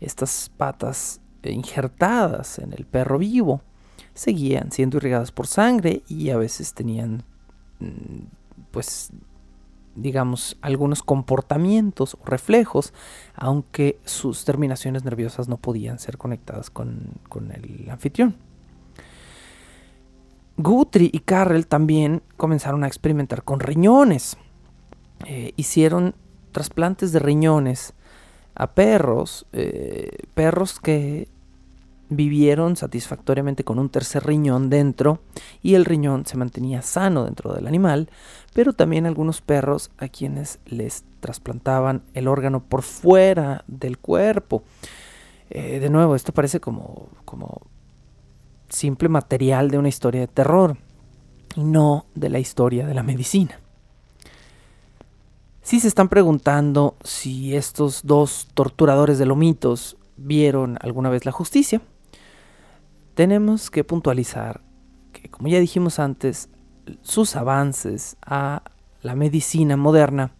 [0.00, 3.62] Estas patas injertadas en el perro vivo
[4.14, 7.22] seguían siendo irrigadas por sangre y a veces tenían
[7.78, 8.24] mm,
[8.70, 9.10] pues
[10.00, 12.92] digamos, algunos comportamientos o reflejos,
[13.34, 17.18] aunque sus terminaciones nerviosas no podían ser conectadas con,
[17.54, 18.36] el anfitrión.
[20.56, 24.36] Guthrie y Carrel también comenzaron a experimentar con riñones.
[25.26, 26.14] Eh, hicieron
[26.52, 27.94] trasplantes de riñones
[28.54, 31.28] a perros, eh, perros que
[32.10, 35.20] vivieron satisfactoriamente con un tercer riñón dentro
[35.62, 38.10] y el riñón se mantenía sano dentro del animal,
[38.52, 44.64] pero también algunos perros a quienes les trasplantaban el órgano por fuera del cuerpo.
[45.48, 47.62] Eh, de nuevo, esto parece como, como
[48.68, 50.76] simple material de una historia de terror
[51.54, 53.60] y no de la historia de la medicina.
[55.62, 61.80] Si se están preguntando si estos dos torturadores de lomitos vieron alguna vez la justicia,
[63.14, 64.60] tenemos que puntualizar
[65.12, 66.48] que, como ya dijimos antes,
[67.02, 68.62] sus avances a
[69.02, 70.32] la medicina moderna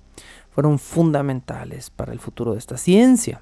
[0.51, 3.41] fueron fundamentales para el futuro de esta ciencia.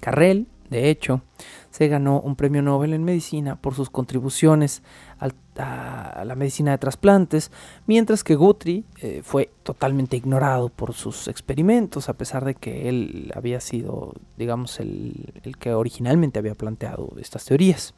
[0.00, 1.22] Carrel, de hecho,
[1.70, 4.82] se ganó un premio Nobel en medicina por sus contribuciones
[5.18, 7.50] a la medicina de trasplantes,
[7.86, 13.32] mientras que Guthrie eh, fue totalmente ignorado por sus experimentos, a pesar de que él
[13.34, 17.94] había sido, digamos, el que originalmente había planteado estas teorías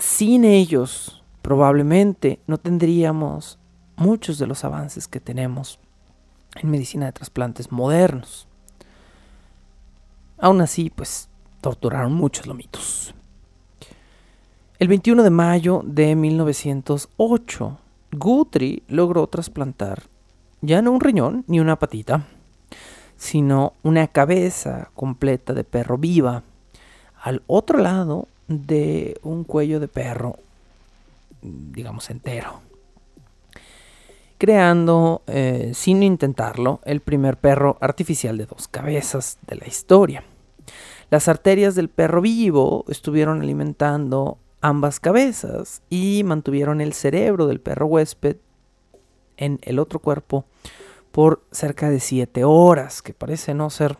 [0.00, 3.58] sin ellos probablemente no tendríamos
[3.96, 5.78] muchos de los avances que tenemos
[6.56, 8.48] en medicina de trasplantes modernos.
[10.38, 11.28] Aún así, pues
[11.60, 13.14] torturaron muchos lomitos.
[14.78, 17.78] El 21 de mayo de 1908,
[18.12, 20.02] Guthrie logró trasplantar
[20.62, 22.26] ya no un riñón ni una patita,
[23.16, 26.42] sino una cabeza completa de perro viva
[27.22, 30.36] al otro lado de un cuello de perro,
[31.40, 32.60] digamos entero.
[34.38, 40.24] Creando, eh, sin intentarlo, el primer perro artificial de dos cabezas de la historia.
[41.10, 47.86] Las arterias del perro vivo estuvieron alimentando ambas cabezas y mantuvieron el cerebro del perro
[47.86, 48.36] huésped
[49.36, 50.44] en el otro cuerpo
[51.12, 53.96] por cerca de 7 horas, que parece no ser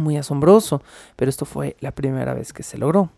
[0.00, 0.82] muy asombroso,
[1.16, 3.10] pero esto fue la primera vez que se logró.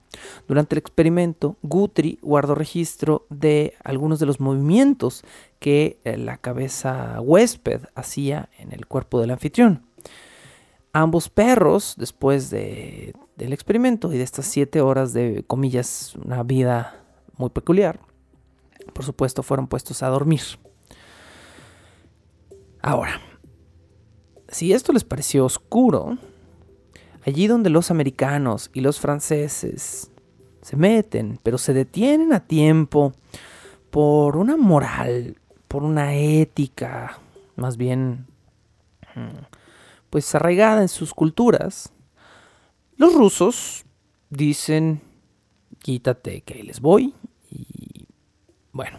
[0.47, 5.25] Durante el experimento, Guthrie guardó registro de algunos de los movimientos
[5.59, 9.87] que eh, la cabeza huésped hacía en el cuerpo del anfitrión.
[10.93, 17.03] Ambos perros, después del experimento y de estas siete horas de, comillas, una vida
[17.39, 18.01] muy peculiar,
[18.93, 20.43] por supuesto fueron puestos a dormir.
[22.83, 23.21] Ahora,
[24.49, 26.19] si esto les pareció oscuro,
[27.25, 30.11] allí donde los americanos y los franceses
[30.61, 33.13] se meten, pero se detienen a tiempo
[33.91, 35.37] por una moral,
[35.69, 37.19] por una ética,
[37.57, 38.27] más bien,
[39.15, 39.45] mm,
[40.11, 41.93] pues arraigada en sus culturas,
[42.97, 43.85] los rusos
[44.31, 45.01] dicen,
[45.81, 47.15] quítate que les voy,
[47.51, 48.07] y
[48.73, 48.99] bueno,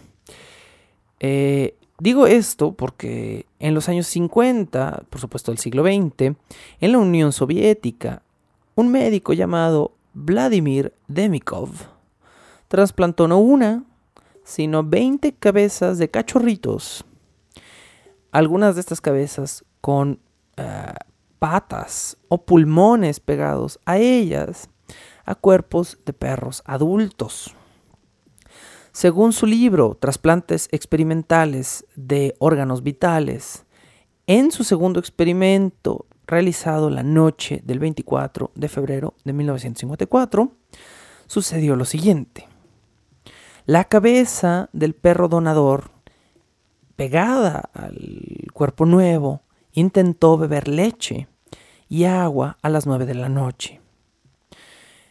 [1.19, 6.36] eh, Digo esto porque en los años 50, por supuesto del siglo XX,
[6.82, 8.24] en la Unión Soviética,
[8.76, 11.70] un médico llamado Vladimir Demikov
[12.68, 13.86] trasplantó no una,
[14.43, 17.06] sino 20 cabezas de cachorritos.
[18.34, 20.20] Algunas de estas cabezas con
[20.58, 20.93] eh,
[21.39, 24.70] patas o pulmones pegados a ellas,
[25.24, 27.56] a cuerpos de perros adultos.
[28.93, 33.65] Según su libro Trasplantes experimentales de órganos vitales,
[34.27, 40.51] en su segundo experimento realizado la noche del 24 de febrero de 1954,
[41.25, 42.47] sucedió lo siguiente.
[43.65, 45.89] La cabeza del perro donador,
[46.95, 49.41] pegada al cuerpo nuevo,
[49.71, 51.27] intentó beber leche
[51.89, 53.82] y agua a las 9 de la noche.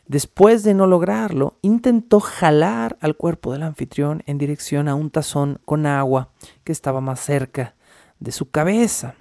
[0.07, 5.61] Después de no lograrlo, intentó jalar al cuerpo del anfitrión en dirección a un tazón
[5.65, 6.31] con agua
[6.65, 7.75] que estaba más cerca
[8.19, 9.15] de su cabeza.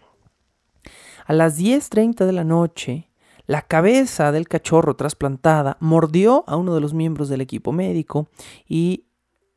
[1.25, 3.09] A las 10.30 de la noche,
[3.45, 8.29] la cabeza del cachorro trasplantada mordió a uno de los miembros del equipo médico
[8.67, 9.05] y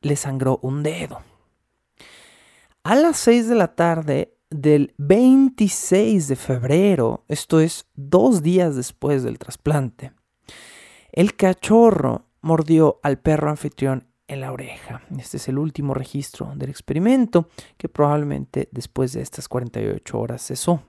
[0.00, 1.22] le sangró un dedo.
[2.82, 9.22] A las 6 de la tarde del 26 de febrero, esto es dos días después
[9.22, 10.12] del trasplante,
[11.14, 15.02] el cachorro mordió al perro anfitrión en la oreja.
[15.16, 20.82] Este es el último registro del experimento que probablemente después de estas 48 horas cesó.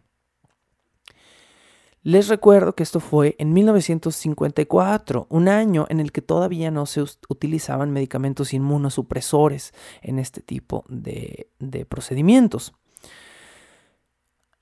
[2.01, 7.01] Les recuerdo que esto fue en 1954, un año en el que todavía no se
[7.01, 11.47] utilizaban medicamentos inmunosupresores en este tipo de,
[11.87, 12.73] procedimientos.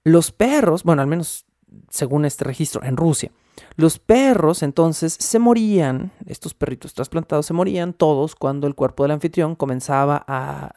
[0.04, 1.46] Los perros, bueno, al menos
[1.90, 3.32] según este registro, en Rusia,
[3.76, 9.12] los perros entonces se morían, estos perritos trasplantados se morían todos cuando el cuerpo del
[9.12, 10.74] anfitrión comenzaba a,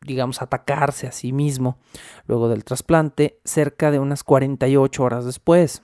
[0.00, 1.78] digamos, atacarse a sí mismo
[2.26, 5.82] luego del trasplante cerca de unas 48 horas después.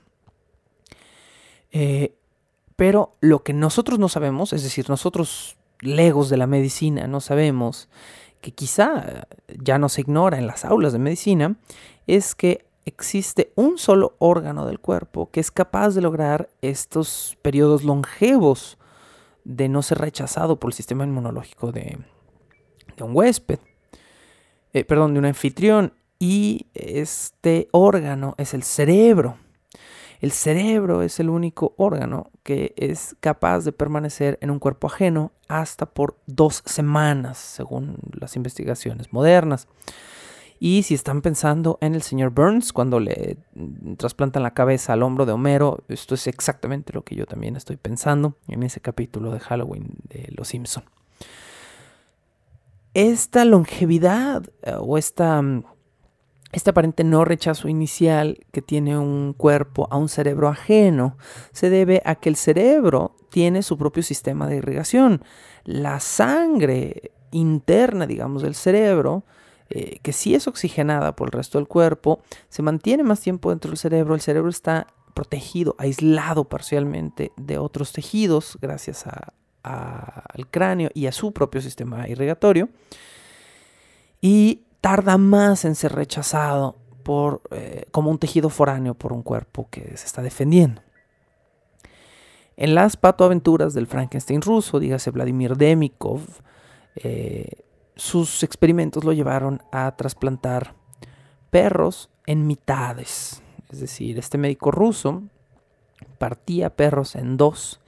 [1.72, 2.14] Eh,
[2.76, 7.88] pero lo que nosotros no sabemos, es decir, nosotros legos de la medicina no sabemos,
[8.40, 11.56] que quizá ya no se ignora en las aulas de medicina,
[12.06, 17.84] es que existe un solo órgano del cuerpo que es capaz de lograr estos periodos
[17.84, 18.78] longevos
[19.44, 21.98] de no ser rechazado por el sistema inmunológico de,
[23.00, 23.58] un huésped,
[24.72, 25.92] eh, perdón, de un anfitrión.
[26.18, 29.36] Y este órgano es el cerebro.
[30.20, 35.32] El cerebro es el único órgano que es capaz de permanecer en un cuerpo ajeno
[35.46, 39.68] hasta por dos semanas, según las investigaciones modernas.
[40.58, 43.36] Y si están pensando en el señor Burns cuando le
[43.98, 47.76] trasplantan la cabeza al hombro de Homero, esto es exactamente lo que yo también estoy
[47.76, 50.84] pensando en ese capítulo de Halloween de Los Simpson.
[52.94, 55.42] Esta longevidad eh, o esta,
[56.52, 61.18] este aparente no rechazo inicial que tiene un cuerpo a un cerebro ajeno
[61.52, 65.22] se debe a que el cerebro tiene su propio sistema de irrigación.
[65.64, 69.24] La sangre interna, digamos, del cerebro
[69.68, 73.70] eh, que si es oxigenada por el resto del cuerpo, se mantiene más tiempo dentro
[73.70, 79.06] del cerebro, el cerebro está protegido, aislado parcialmente de otros tejidos gracias
[79.62, 82.68] al cráneo y a su propio sistema irrigatorio,
[84.20, 89.68] y tarda más en ser rechazado por, eh, como un tejido foráneo por un cuerpo
[89.70, 90.82] que se está defendiendo.
[92.56, 96.20] En las patoaventuras del Frankenstein ruso, dígase Vladimir Demikov,
[96.96, 97.64] eh,
[97.96, 100.74] sus experimentos lo llevaron a trasplantar
[101.50, 103.42] perros en mitades.
[103.70, 105.22] Es decir, este médico ruso
[106.18, 107.80] partía perros en dos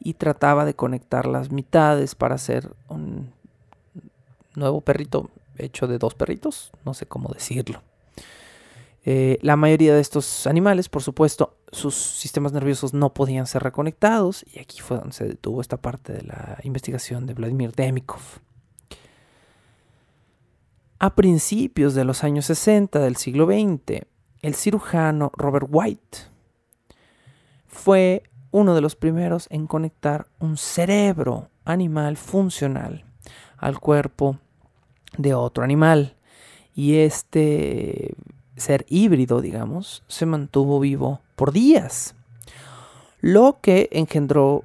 [0.00, 3.32] y trataba de conectar las mitades para hacer un
[4.54, 7.82] nuevo perrito hecho de dos perritos, no sé cómo decirlo.
[9.06, 14.44] Eh, la mayoría de estos animales, por supuesto, sus sistemas nerviosos no podían ser reconectados
[14.52, 18.43] y aquí fue donde se detuvo esta parte de la investigación de Vladimir Demikov.
[20.98, 24.06] A principios de los años 60 del siglo XX,
[24.42, 26.18] el cirujano Robert White
[27.66, 28.22] fue
[28.52, 33.04] uno de los primeros en conectar un cerebro animal funcional
[33.56, 34.38] al cuerpo
[35.18, 36.16] de otro animal.
[36.74, 38.14] Y este
[38.56, 42.14] ser híbrido, digamos, se mantuvo vivo por días.
[43.20, 44.64] Lo que engendró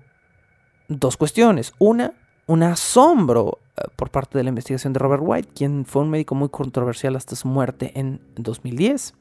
[0.88, 1.74] dos cuestiones.
[1.80, 2.14] Una,
[2.46, 3.60] un asombro
[3.96, 7.36] por parte de la investigación de Robert White, quien fue un médico muy controversial hasta
[7.36, 9.14] su muerte en 2010.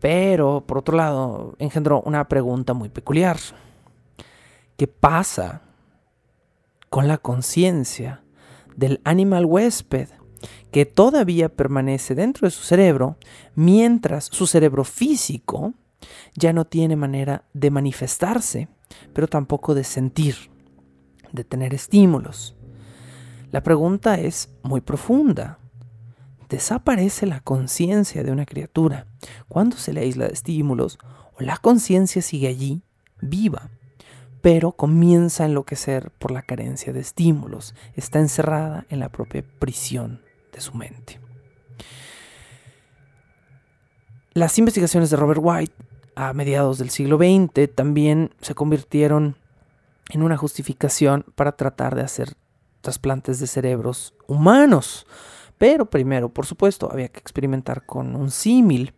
[0.00, 3.38] Pero, por otro lado, engendró una pregunta muy peculiar.
[4.76, 5.62] ¿Qué pasa
[6.88, 8.22] con la conciencia
[8.76, 10.08] del animal huésped
[10.70, 13.16] que todavía permanece dentro de su cerebro
[13.54, 15.74] mientras su cerebro físico
[16.36, 18.68] ya no tiene manera de manifestarse,
[19.12, 20.36] pero tampoco de sentir,
[21.32, 22.57] de tener estímulos?
[23.50, 25.58] La pregunta es muy profunda.
[26.50, 29.06] ¿Desaparece la conciencia de una criatura
[29.48, 30.98] cuando se le aísla de estímulos
[31.38, 32.82] o la conciencia sigue allí,
[33.22, 33.70] viva,
[34.42, 37.74] pero comienza a enloquecer por la carencia de estímulos?
[37.94, 40.20] Está encerrada en la propia prisión
[40.52, 41.18] de su mente.
[44.34, 45.74] Las investigaciones de Robert White
[46.16, 49.36] a mediados del siglo XX también se convirtieron
[50.10, 52.34] en una justificación para tratar de hacer
[52.88, 55.06] trasplantes de cerebros humanos.
[55.58, 58.94] Pero primero, por supuesto, había que experimentar con un símil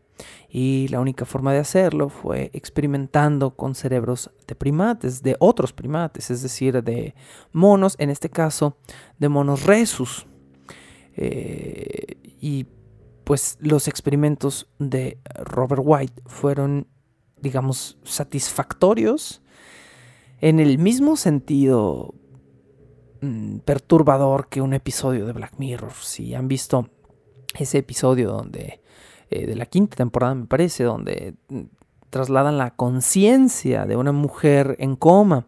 [0.48, 6.30] y la única forma de hacerlo fue experimentando con cerebros de primates, de otros primates,
[6.30, 7.16] es decir, de
[7.52, 8.76] monos, en este caso
[9.18, 10.28] de monos resus.
[11.16, 12.66] Eh, y
[13.24, 16.86] pues los experimentos de Robert White fueron,
[17.40, 19.42] digamos, satisfactorios
[20.40, 22.14] en el mismo sentido
[23.22, 25.92] Mm, perturbador que un episodio de Black Mirror.
[25.92, 26.88] Si han visto
[27.58, 28.80] ese episodio donde,
[29.28, 31.60] eh, de la quinta temporada me parece, donde mm,
[32.08, 35.46] trasladan la conciencia de una mujer en coma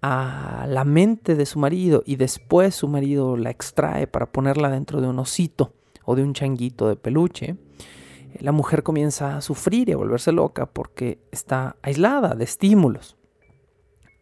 [0.00, 5.02] a la mente de su marido y después su marido la extrae para ponerla dentro
[5.02, 5.74] de un osito
[6.06, 7.56] o de un changuito de peluche,
[8.40, 13.16] la mujer comienza a sufrir y a volverse loca porque está aislada de estímulos.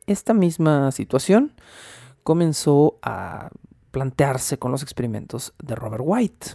[0.07, 1.55] Esta misma situación
[2.23, 3.51] comenzó a
[3.91, 6.47] plantearse con los experimentos de Robert White,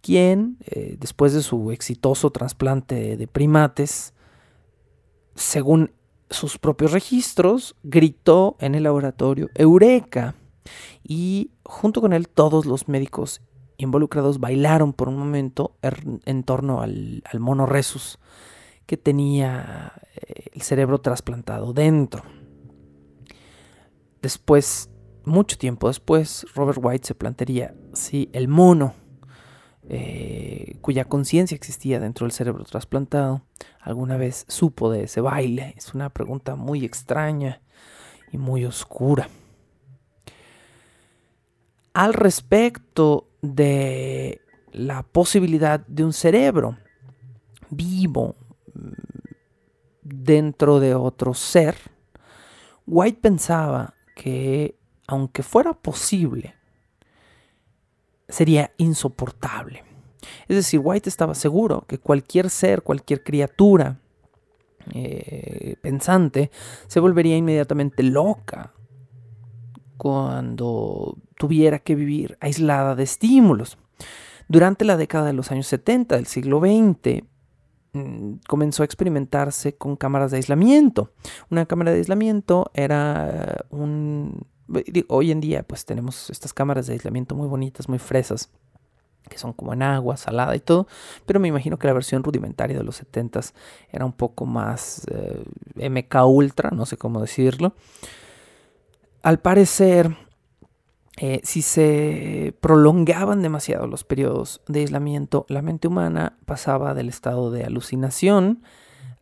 [0.00, 4.14] quien, eh, después de su exitoso trasplante de primates,
[5.34, 5.92] según
[6.30, 10.34] sus propios registros, gritó en el laboratorio Eureka.
[11.02, 13.40] Y junto con él todos los médicos
[13.76, 18.18] involucrados bailaron por un momento en torno al, al mono Resus
[18.86, 22.22] que tenía eh, el cerebro trasplantado dentro.
[24.22, 24.88] Después,
[25.24, 28.94] mucho tiempo después, Robert White se plantearía si el mono,
[29.88, 33.42] eh, cuya conciencia existía dentro del cerebro trasplantado,
[33.80, 35.74] alguna vez supo de ese baile.
[35.76, 37.62] Es una pregunta muy extraña
[38.30, 39.28] y muy oscura.
[41.92, 46.78] Al respecto de la posibilidad de un cerebro
[47.70, 48.36] vivo
[48.72, 48.90] mm,
[50.02, 51.74] dentro de otro ser,
[52.86, 56.54] White pensaba que aunque fuera posible,
[58.28, 59.84] sería insoportable.
[60.48, 63.98] Es decir, White estaba seguro que cualquier ser, cualquier criatura
[64.92, 66.50] eh, pensante,
[66.86, 68.72] se volvería inmediatamente loca
[69.96, 73.78] cuando tuviera que vivir aislada de estímulos.
[74.48, 77.24] Durante la década de los años 70 del siglo XX,
[78.48, 81.12] comenzó a experimentarse con cámaras de aislamiento.
[81.50, 84.46] Una cámara de aislamiento era un...
[85.08, 88.50] Hoy en día pues tenemos estas cámaras de aislamiento muy bonitas, muy fresas,
[89.28, 90.86] que son como en agua, salada y todo,
[91.26, 93.52] pero me imagino que la versión rudimentaria de los 70s
[93.90, 97.74] era un poco más eh, MK Ultra, no sé cómo decirlo.
[99.22, 100.16] Al parecer,
[101.16, 107.50] eh, si se prolongaban demasiado los periodos de aislamiento, la mente humana pasaba del estado
[107.50, 108.62] de alucinación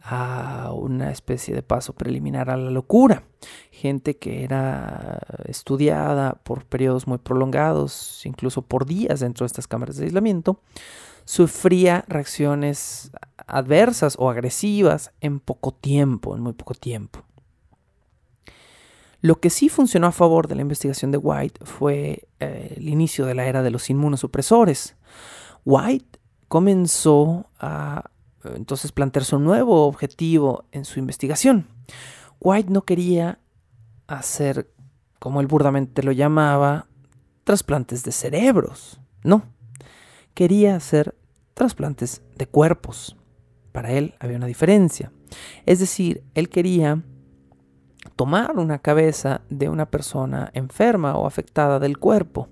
[0.02, 3.24] a una especie de paso preliminar a la locura.
[3.70, 9.96] Gente que era estudiada por periodos muy prolongados, incluso por días dentro de estas cámaras
[9.96, 10.60] de aislamiento,
[11.24, 13.10] sufría reacciones
[13.46, 17.24] adversas o agresivas en poco tiempo, en muy poco tiempo.
[19.20, 23.26] Lo que sí funcionó a favor de la investigación de White fue eh, el inicio
[23.26, 24.96] de la era de los inmunosupresores.
[25.64, 26.18] White
[26.48, 28.10] comenzó a
[28.44, 31.66] entonces plantearse un nuevo objetivo en su investigación.
[32.40, 33.38] White no quería
[34.06, 34.72] hacer,
[35.18, 36.86] como él burdamente lo llamaba,
[37.44, 39.00] trasplantes de cerebros.
[39.22, 39.44] No,
[40.32, 41.16] quería hacer
[41.54, 43.16] trasplantes de cuerpos.
[43.72, 45.12] Para él había una diferencia.
[45.66, 47.02] Es decir, él quería
[48.20, 52.48] tomar una cabeza de una persona enferma o afectada del cuerpo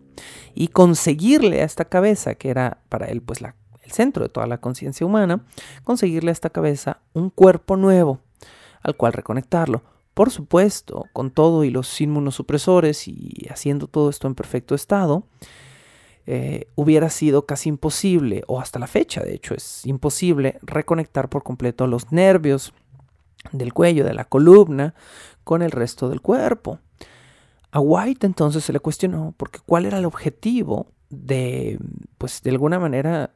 [0.55, 4.47] y conseguirle a esta cabeza, que era para él pues la, el centro de toda
[4.47, 5.45] la conciencia humana,
[5.85, 8.21] conseguirle a esta cabeza un cuerpo nuevo
[8.81, 9.83] al cual reconectarlo.
[10.15, 15.25] Por supuesto, con todo y los inmunosupresores y haciendo todo esto en perfecto estado,
[16.25, 21.43] eh, hubiera sido casi imposible, o hasta la fecha de hecho es imposible, reconectar por
[21.43, 22.73] completo los nervios
[23.53, 24.95] del cuello, de la columna,
[25.45, 26.81] con el resto del cuerpo.
[27.71, 31.79] A White entonces se le cuestionó porque cuál era el objetivo de,
[32.19, 33.35] pues de alguna manera,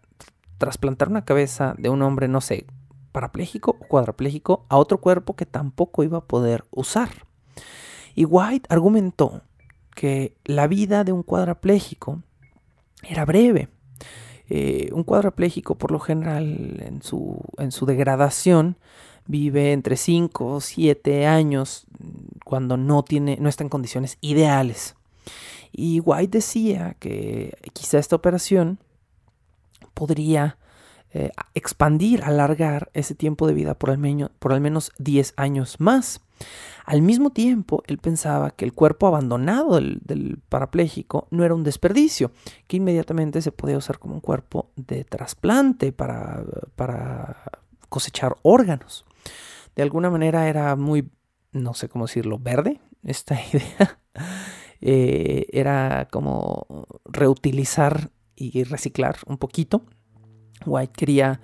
[0.59, 2.67] trasplantar una cabeza de un hombre, no sé,
[3.13, 7.11] parapléjico o cuadrapléjico a otro cuerpo que tampoco iba a poder usar.
[8.15, 9.43] Y White argumentó
[9.95, 12.23] que la vida de un cuadrapléjico
[13.03, 13.69] era breve.
[14.49, 18.77] Eh, un cuadrapléjico, por lo general, en su, en su degradación,
[19.27, 21.87] vive entre 5 o 7 años
[22.45, 24.97] cuando no, tiene, no está en condiciones ideales.
[25.73, 28.79] Y White decía que quizá esta operación
[29.95, 30.59] podría
[31.15, 35.77] eh, expandir, alargar ese tiempo de vida por al, menos, por al menos 10 años
[35.79, 36.21] más.
[36.85, 41.63] Al mismo tiempo, él pensaba que el cuerpo abandonado del, del, parapléjico no era un
[41.63, 42.33] desperdicio,
[42.67, 46.43] que inmediatamente se podía usar como un cuerpo de trasplante para,
[46.75, 47.45] para
[47.89, 49.05] cosechar órganos
[49.75, 51.11] de alguna manera era muy,
[51.53, 53.99] no sé cómo decirlo, verde esta idea.
[54.81, 56.67] Eh, era como
[57.05, 59.85] reutilizar y reciclar un poquito.
[60.67, 61.41] White quería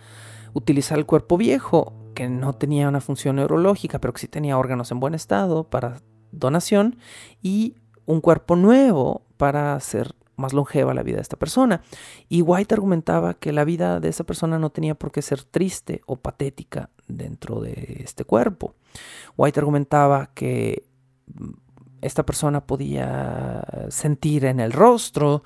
[0.54, 4.90] utilizar el cuerpo viejo, que no tenía una función neurológica, pero que sí tenía órganos
[4.90, 6.00] en buen estado para
[6.32, 6.98] donación,
[7.40, 7.76] y
[8.06, 11.82] un cuerpo nuevo para hacer más longeva la vida de esta persona.
[12.28, 16.02] Y White argumentaba que la vida de esa persona no tenía por qué ser triste
[16.06, 18.74] o patética dentro de este cuerpo.
[19.36, 20.84] White argumentaba que
[21.26, 21.50] mm,
[22.00, 25.42] esta persona podía sentir en el rostro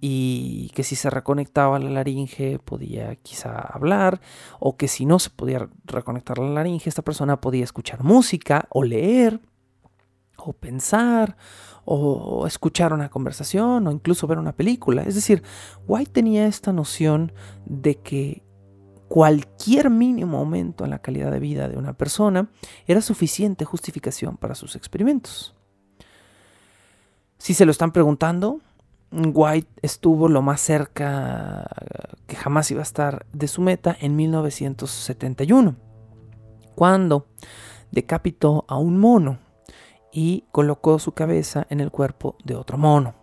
[0.00, 4.22] y que si se reconectaba la laringe podía quizá hablar
[4.58, 8.82] o que si no se podía reconectar la laringe esta persona podía escuchar música o
[8.82, 9.40] leer
[10.44, 11.36] o pensar,
[11.92, 15.02] o escuchar una conversación, o incluso ver una película.
[15.02, 15.42] Es decir,
[15.88, 17.32] White tenía esta noción
[17.66, 18.44] de que
[19.08, 22.48] cualquier mínimo aumento en la calidad de vida de una persona
[22.86, 25.56] era suficiente justificación para sus experimentos.
[27.38, 28.60] Si se lo están preguntando,
[29.10, 31.66] White estuvo lo más cerca
[32.28, 35.74] que jamás iba a estar de su meta en 1971,
[36.76, 37.26] cuando
[37.90, 39.49] decapitó a un mono
[40.12, 43.14] y colocó su cabeza en el cuerpo de otro mono.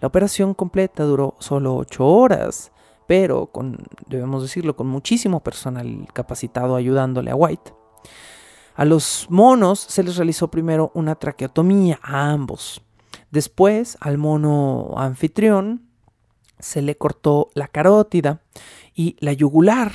[0.00, 2.72] La operación completa duró solo 8 horas
[3.06, 7.74] pero con, debemos decirlo, con muchísimo personal capacitado ayudándole a White.
[8.74, 12.82] A los monos se les realizó primero una traqueotomía a ambos.
[13.30, 15.88] Después, al mono anfitrión
[16.58, 18.42] se le cortó la carótida
[18.94, 19.92] y la yugular.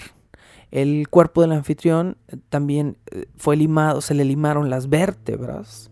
[0.72, 2.18] El cuerpo del anfitrión
[2.50, 5.90] también eh, fue limado, se le limaron las vértebras.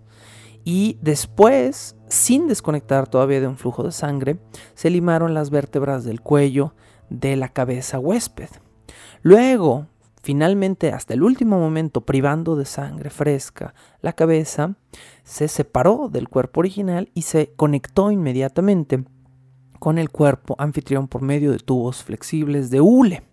[0.70, 4.38] Y después, sin desconectar todavía de un flujo de sangre,
[4.74, 6.74] se limaron las vértebras del cuello,
[7.10, 8.50] de la cabeza huésped.
[9.22, 9.88] Luego,
[10.22, 14.76] finalmente, hasta el último momento, privando de sangre fresca la cabeza,
[15.24, 19.06] se separó del cuerpo original y se conectó inmediatamente
[19.80, 23.24] con el cuerpo anfitrión por medio de tubos flexibles de hule.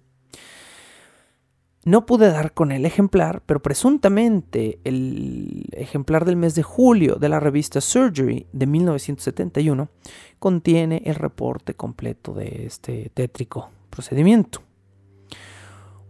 [1.85, 7.29] No pude dar con el ejemplar, pero presuntamente el ejemplar del mes de julio de
[7.29, 9.91] la revista Surgery de 1971
[10.39, 14.63] contiene el reporte completo de este tétrico procedimiento.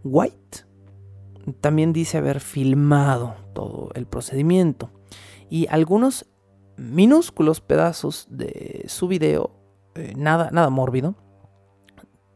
[0.05, 0.65] White
[1.59, 4.91] también dice haber filmado todo el procedimiento
[5.49, 6.25] y algunos
[6.77, 9.51] minúsculos pedazos de su video,
[9.95, 11.15] eh, nada, nada mórbido,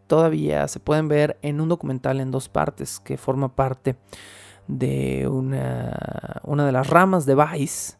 [0.09, 3.95] todavía se pueden ver en un documental en dos partes que forma parte
[4.67, 7.97] de una, de las ramas de Vice,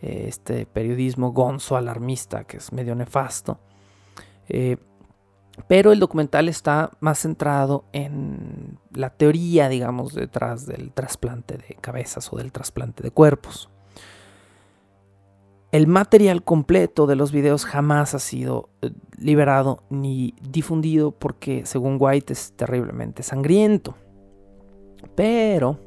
[0.00, 3.58] este periodismo gonzo alarmista que es medio nefasto.
[4.48, 4.78] Eh,
[5.68, 12.32] pero el documental está más centrado en la teoría, digamos, detrás del trasplante de cabezas
[12.32, 13.68] o del trasplante de cuerpos.
[15.72, 18.90] El material completo de los videos jamás ha sido eh,
[19.20, 23.94] liberado ni difundido porque, según White, es terriblemente sangriento.
[25.14, 25.78] Pero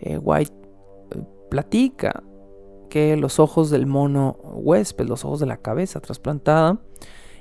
[0.00, 0.52] eh, White
[1.12, 2.22] eh, platica
[2.90, 6.80] que los ojos del mono huésped, los ojos de la cabeza trasplantada,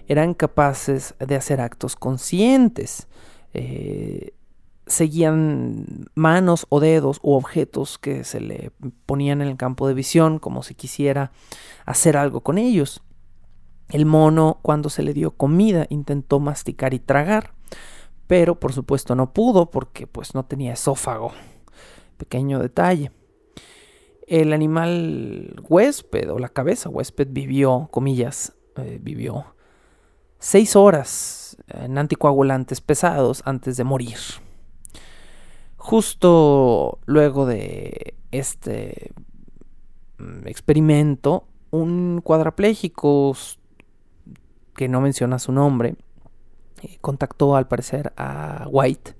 [0.07, 3.07] eran capaces de hacer actos conscientes
[4.85, 8.71] seguían manos o dedos u objetos que se le
[9.05, 11.31] ponían en el campo de visión como si quisiera
[11.85, 13.01] hacer algo con ellos.
[13.93, 17.53] El mono cuando se le dio comida intentó masticar y tragar,
[18.25, 21.31] pero por supuesto no pudo porque pues no tenía esófago.
[22.17, 23.11] Pequeño detalle.
[24.25, 29.53] El animal huésped o la cabeza huésped vivió, comillas, eh, vivió
[30.39, 34.17] seis horas en anticoagulantes pesados antes de morir.
[35.77, 39.11] Justo luego de este
[40.17, 43.35] mm, experimento, un cuadrapléjico
[44.75, 45.95] que no menciona su nombre
[46.81, 49.15] eh, contactó al parecer a White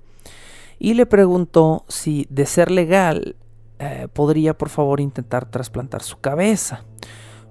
[0.78, 3.36] y le preguntó si de ser legal
[3.78, 6.84] eh, podría por favor intentar trasplantar su cabeza.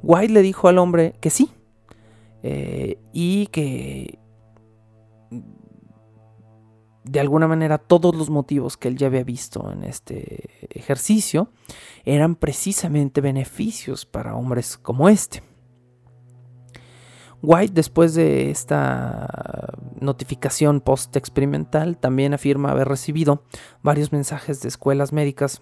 [0.02, 1.50] White le dijo al hombre que sí
[2.44, 4.20] eh, y que
[7.04, 11.50] de alguna manera todos los motivos que él ya había visto en este ejercicio
[12.06, 15.42] eran precisamente beneficios para hombres como este.
[17.46, 23.44] White, después de esta notificación post-experimental, también afirma haber recibido
[23.82, 25.62] varios mensajes de escuelas médicas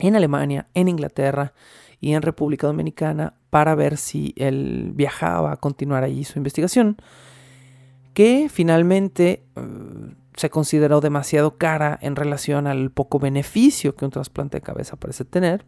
[0.00, 1.54] en Alemania, en Inglaterra
[2.00, 6.96] y en República Dominicana para ver si él viajaba a continuar allí su investigación,
[8.12, 14.56] que finalmente eh, se consideró demasiado cara en relación al poco beneficio que un trasplante
[14.56, 15.64] de cabeza parece tener.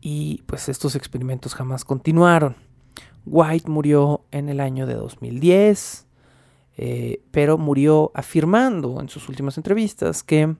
[0.00, 2.65] Y pues estos experimentos jamás continuaron.
[3.26, 6.06] White murió en el año de 2010,
[6.78, 10.54] eh, pero murió afirmando en sus últimas entrevistas que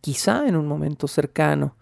[0.00, 1.76] quizá en un momento cercano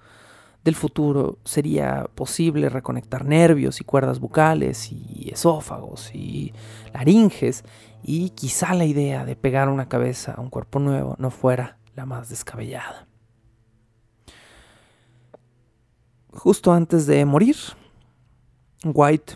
[0.65, 6.53] del futuro sería posible reconectar nervios y cuerdas bucales y esófagos y
[6.93, 7.65] laringes
[8.03, 12.07] y quizá la idea de pegar una cabeza a un cuerpo nuevo no fuera la
[12.07, 13.09] más descabellada.
[16.33, 17.57] Justo antes de morir,
[18.85, 19.35] White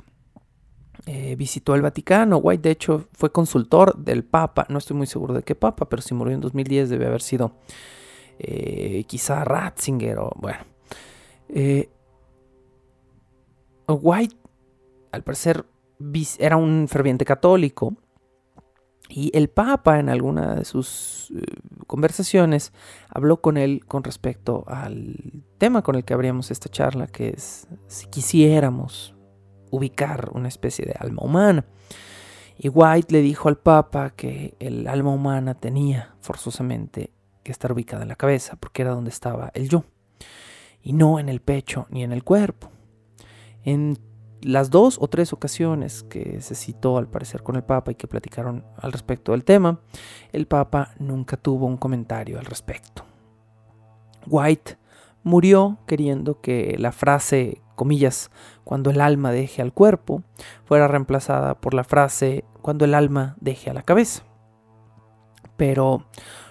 [1.06, 2.38] eh, visitó el Vaticano.
[2.38, 4.66] White, de hecho, fue consultor del Papa.
[4.68, 7.52] No estoy muy seguro de qué Papa, pero si murió en 2010 debe haber sido
[8.38, 10.64] eh, quizá Ratzinger o bueno.
[11.48, 11.88] Eh,
[13.88, 14.36] White,
[15.12, 15.64] al parecer,
[16.38, 17.94] era un ferviente católico
[19.08, 21.32] y el Papa en alguna de sus
[21.86, 22.72] conversaciones
[23.08, 27.68] habló con él con respecto al tema con el que abríamos esta charla, que es
[27.86, 29.15] si quisiéramos
[29.76, 31.64] ubicar una especie de alma humana.
[32.58, 37.10] Y White le dijo al Papa que el alma humana tenía forzosamente
[37.42, 39.84] que estar ubicada en la cabeza, porque era donde estaba el yo,
[40.82, 42.70] y no en el pecho ni en el cuerpo.
[43.62, 43.98] En
[44.42, 48.06] las dos o tres ocasiones que se citó al parecer con el Papa y que
[48.06, 49.80] platicaron al respecto del tema,
[50.32, 53.04] el Papa nunca tuvo un comentario al respecto.
[54.26, 54.78] White
[55.22, 58.30] murió queriendo que la frase, comillas,
[58.64, 60.24] cuando el alma deje al cuerpo,
[60.64, 64.24] fuera reemplazada por la frase cuando el alma deje a la cabeza.
[65.56, 66.06] Pero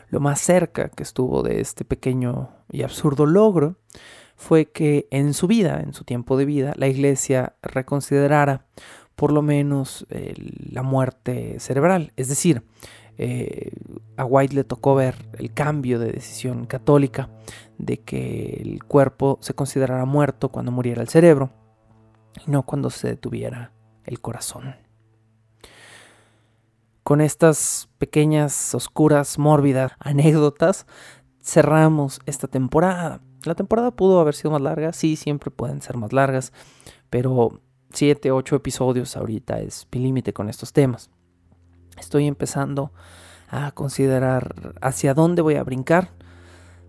[0.10, 3.76] lo más cerca que estuvo de este pequeño y absurdo logro
[4.38, 8.66] fue que en su vida, en su tiempo de vida, la iglesia reconsiderara
[9.16, 12.12] por lo menos la muerte cerebral.
[12.18, 12.64] Es decir,
[13.18, 13.72] eh,
[14.18, 17.30] a White le tocó ver el cambio de decisión católica
[17.78, 21.52] de que el cuerpo se considerara muerto cuando muriera el cerebro
[22.46, 23.72] y no cuando se detuviera
[24.04, 24.76] el corazón.
[27.04, 30.88] Con estas pequeñas, oscuras, mórbidas anécdotas,
[31.42, 33.22] cerramos esta temporada.
[33.44, 36.52] La temporada pudo haber sido más larga, sí, siempre pueden ser más largas,
[37.12, 37.62] pero
[37.94, 41.12] 7, 8 episodios ahorita es mi límite con estos temas.
[41.98, 42.92] Estoy empezando
[43.50, 46.10] a considerar hacia dónde voy a brincar.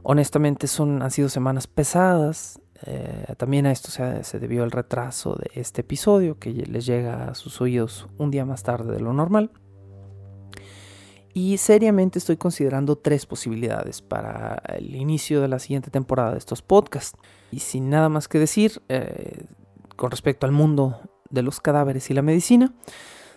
[0.03, 2.61] Honestamente son, han sido semanas pesadas.
[2.85, 7.35] Eh, también a esto se, debió el retraso de este episodio que les llega a
[7.35, 9.51] sus oídos un día más tarde de lo normal
[11.37, 16.63] y seriamente estoy considerando tres posibilidades para el inicio de la siguiente temporada de estos
[16.63, 17.19] podcasts.
[17.53, 19.45] Y sin nada más que decir eh,
[19.97, 20.99] con respecto al mundo
[21.29, 22.73] de los cadáveres y la medicina,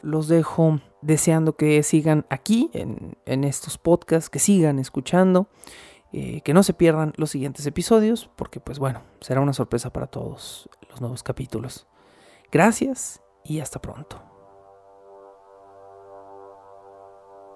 [0.02, 5.50] los dejo deseando que sigan aquí en, estos podcasts, que sigan escuchando,
[6.12, 10.08] eh, que no se pierdan los siguientes episodios, porque pues bueno, será una sorpresa para
[10.08, 11.88] todos los nuevos capítulos.
[12.52, 14.30] Gracias y hasta pronto.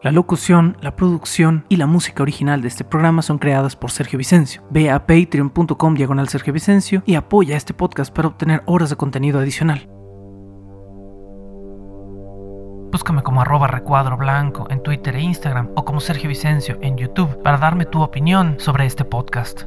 [0.03, 4.19] La locución, la producción y la música original de este programa son creadas por Sergio
[4.19, 4.61] Vicencio.
[4.69, 9.39] Ve a patreon.com diagonal Sergio Vicencio y apoya este podcast para obtener horas de contenido
[9.39, 9.87] adicional.
[12.93, 17.41] Búscame como arroba recuadro blanco en Twitter e Instagram o como Sergio Vicencio en YouTube
[17.41, 19.63] para darme tu opinión sobre este podcast.